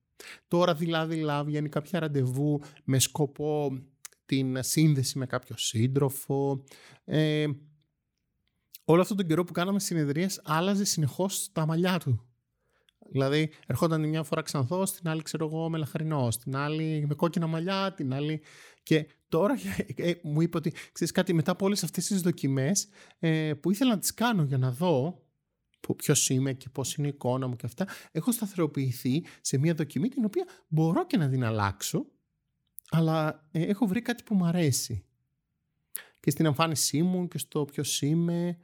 [0.48, 3.82] Τώρα δηλαδή βγαίνει κάποια ραντεβού με σκοπό
[4.26, 6.64] την σύνδεση με κάποιο σύντροφο.
[7.04, 7.46] Ε,
[8.84, 12.27] όλο αυτόν τον καιρό που κάναμε συνεδρίες άλλαζε συνεχώς τα μαλλιά του.
[13.10, 17.46] Δηλαδή, ερχόταν μια φορά ξανθό, την άλλη ξέρω εγώ με λαχρινό, την άλλη με κόκκινα
[17.46, 18.40] μαλλιά, την άλλη.
[18.82, 19.54] Και τώρα
[19.96, 22.88] ε, μου είπε ότι ξέρεις κάτι, μετά από όλες αυτές τις δοκιμές
[23.18, 25.22] ε, που ήθελα να τις κάνω για να δω
[25.94, 30.08] ποιος είμαι και πώς είναι η εικόνα μου και αυτά, έχω σταθεροποιηθεί σε μια δοκιμή
[30.08, 32.06] την οποία μπορώ και να την αλλάξω,
[32.90, 35.04] αλλά ε, έχω βρει κάτι που μου αρέσει.
[36.20, 38.58] Και στην εμφάνισή μου και στο ποιος είμαι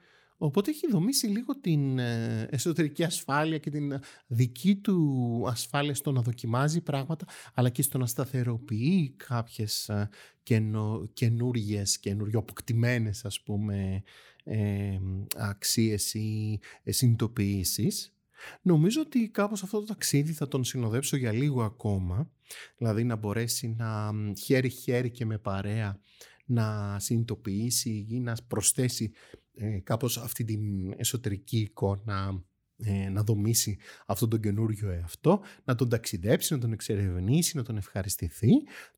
[0.45, 6.23] Οπότε έχει δομήσει λίγο την ε, εσωτερική ασφάλεια και την δική του ασφάλεια στο να
[6.23, 10.09] δοκιμάζει πράγματα, αλλά και στο να σταθεροποιεί κάποιες ε,
[10.43, 14.03] καινο, καινούργιες, καινούργιο-αποκτημένες ας πούμε
[14.45, 14.99] ε,
[15.37, 18.15] αξίες ή συνειδητοποιήσεις.
[18.63, 22.31] Νομίζω ότι κάπως αυτό το ταξίδι θα τον συνοδέψω για λίγο ακόμα,
[22.77, 24.13] δηλαδή να μπορέσει να
[24.45, 26.01] χέρι-χέρι και με παρέα
[26.47, 29.13] να συνειδητοποιήσει ή να προσθέσει
[29.57, 32.45] ε, κάπως αυτή την εσωτερική εικόνα
[32.77, 37.77] ε, να δομήσει αυτόν τον καινούριο εαυτό, να τον ταξιδέψει, να τον εξερευνήσει, να τον
[37.77, 38.51] ευχαριστηθεί.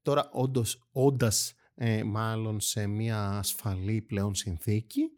[0.03, 5.11] Τώρα όντως, όντας ε, μάλλον σε μια ασφαλή πλέον συνθήκη,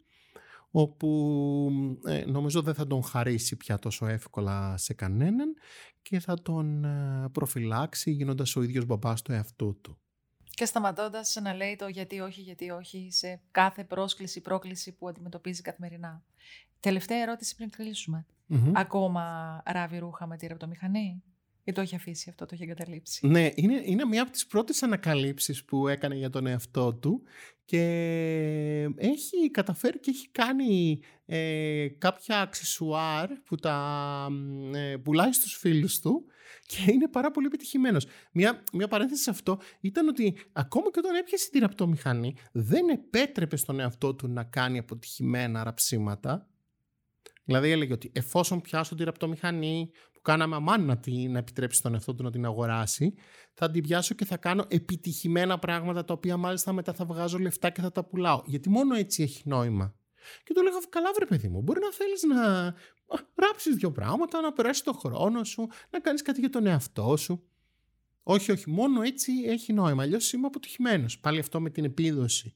[0.71, 1.71] όπου
[2.05, 5.53] ε, νομίζω δεν θα τον χαρίσει πια τόσο εύκολα σε κανέναν
[6.01, 6.85] και θα τον
[7.31, 9.97] προφυλάξει γίνοντας ο ίδιος μπαμπάς του εαυτού του.
[10.59, 15.61] Και σταματώντας να λέει το γιατί όχι, γιατί όχι σε κάθε πρόσκληση, πρόκληση που αντιμετωπίζει
[15.61, 16.21] καθημερινά.
[16.79, 18.25] Τελευταία ερώτηση πριν κλεισουμε
[18.73, 21.23] Ακόμα ράβει ρούχα με τη ρεπτομηχανή;
[21.69, 23.27] Ή το έχει αφήσει αυτό, το έχει εγκαταλείψει.
[23.27, 27.21] Ναι, είναι, είναι μια από τις πρώτες ανακαλύψεις που έκανε για τον εαυτό του
[27.65, 27.83] και
[28.95, 34.27] έχει καταφέρει και έχει κάνει ε, κάποια αξεσουάρ που τα
[34.73, 36.25] ε, πουλάει στους φίλους του
[36.65, 38.05] και είναι πάρα πολύ επιτυχημένος.
[38.31, 43.55] Μια, μια παρένθεση σε αυτό ήταν ότι ακόμα και όταν έπιασε τη ραπτομηχανή δεν επέτρεπε
[43.55, 46.47] στον εαυτό του να κάνει αποτυχημένα ραψίματα.
[47.49, 51.93] Δηλαδή έλεγε ότι εφόσον πιάσω τη ραπτομηχανή που κάναμε αμάν να, την, να επιτρέψει στον
[51.93, 53.13] εαυτό του να την αγοράσει,
[53.53, 57.69] θα την πιάσω και θα κάνω επιτυχημένα πράγματα τα οποία μάλιστα μετά θα βγάζω λεφτά
[57.69, 58.41] και θα τα πουλάω.
[58.45, 59.95] Γιατί μόνο έτσι έχει νόημα.
[60.43, 62.73] Και του έλεγα, καλά βρε παιδί μου, μπορεί να θέλεις να
[63.35, 67.43] ράψεις δύο πράγματα, να περάσεις το χρόνο σου, να κάνεις κάτι για τον εαυτό σου.
[68.23, 71.19] Όχι, όχι, μόνο έτσι έχει νόημα, αλλιώς είμαι αποτυχημένος.
[71.19, 72.55] Πάλι αυτό με την επίδοση.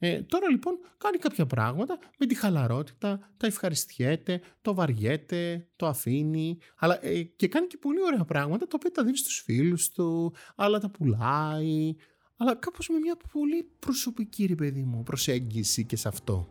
[0.00, 6.58] Ε, τώρα λοιπόν κάνει κάποια πράγματα με τη χαλαρότητα, τα ευχαριστιέται, το βαριέται, το αφήνει,
[6.76, 10.34] αλλά ε, και κάνει και πολύ ωραία πράγματα τα οποία τα δίνει στους φίλους του,
[10.56, 11.94] άλλα τα πουλάει,
[12.36, 16.48] αλλά κάπως με μια πολύ προσωπική ρε παιδί μου προσέγγιση και σε αυτό.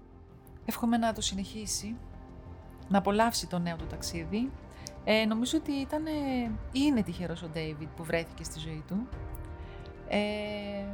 [0.65, 1.95] Εύχομαι να το συνεχίσει,
[2.89, 4.51] να απολαύσει το νέο του ταξίδι.
[5.03, 6.03] Ε, νομίζω ότι ήταν,
[6.71, 9.07] είναι τυχερός ο Ντέιβιτ που βρέθηκε στη ζωή του.
[10.07, 10.85] Ε,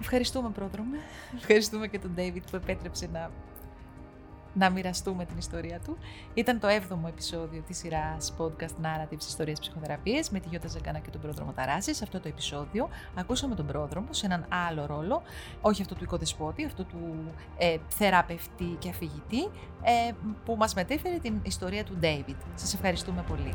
[0.00, 0.98] ευχαριστούμε πρόδρομε,
[1.36, 3.30] ευχαριστούμε και τον Ντέιβιτ που επέτρεψε να
[4.54, 5.98] να μοιραστούμε την ιστορία του.
[6.34, 11.10] Ήταν το 7ο επεισόδιο της σειράς podcast Narratives Ιστορίες Ψυχοθεραπείας με τη Γιώτα Ζαγκάνα και
[11.10, 11.94] τον πρόδρομο Ταράση.
[11.94, 15.22] Σε αυτό το επεισόδιο ακούσαμε τον πρόδρομο σε έναν άλλο ρόλο,
[15.60, 19.42] όχι αυτό του οικοδεσπότη, αυτό του ε, θεραπευτή και αφηγητή,
[19.82, 20.12] ε,
[20.44, 22.36] που μας μετέφερε την ιστορία του David.
[22.54, 23.54] Σας ευχαριστούμε πολύ.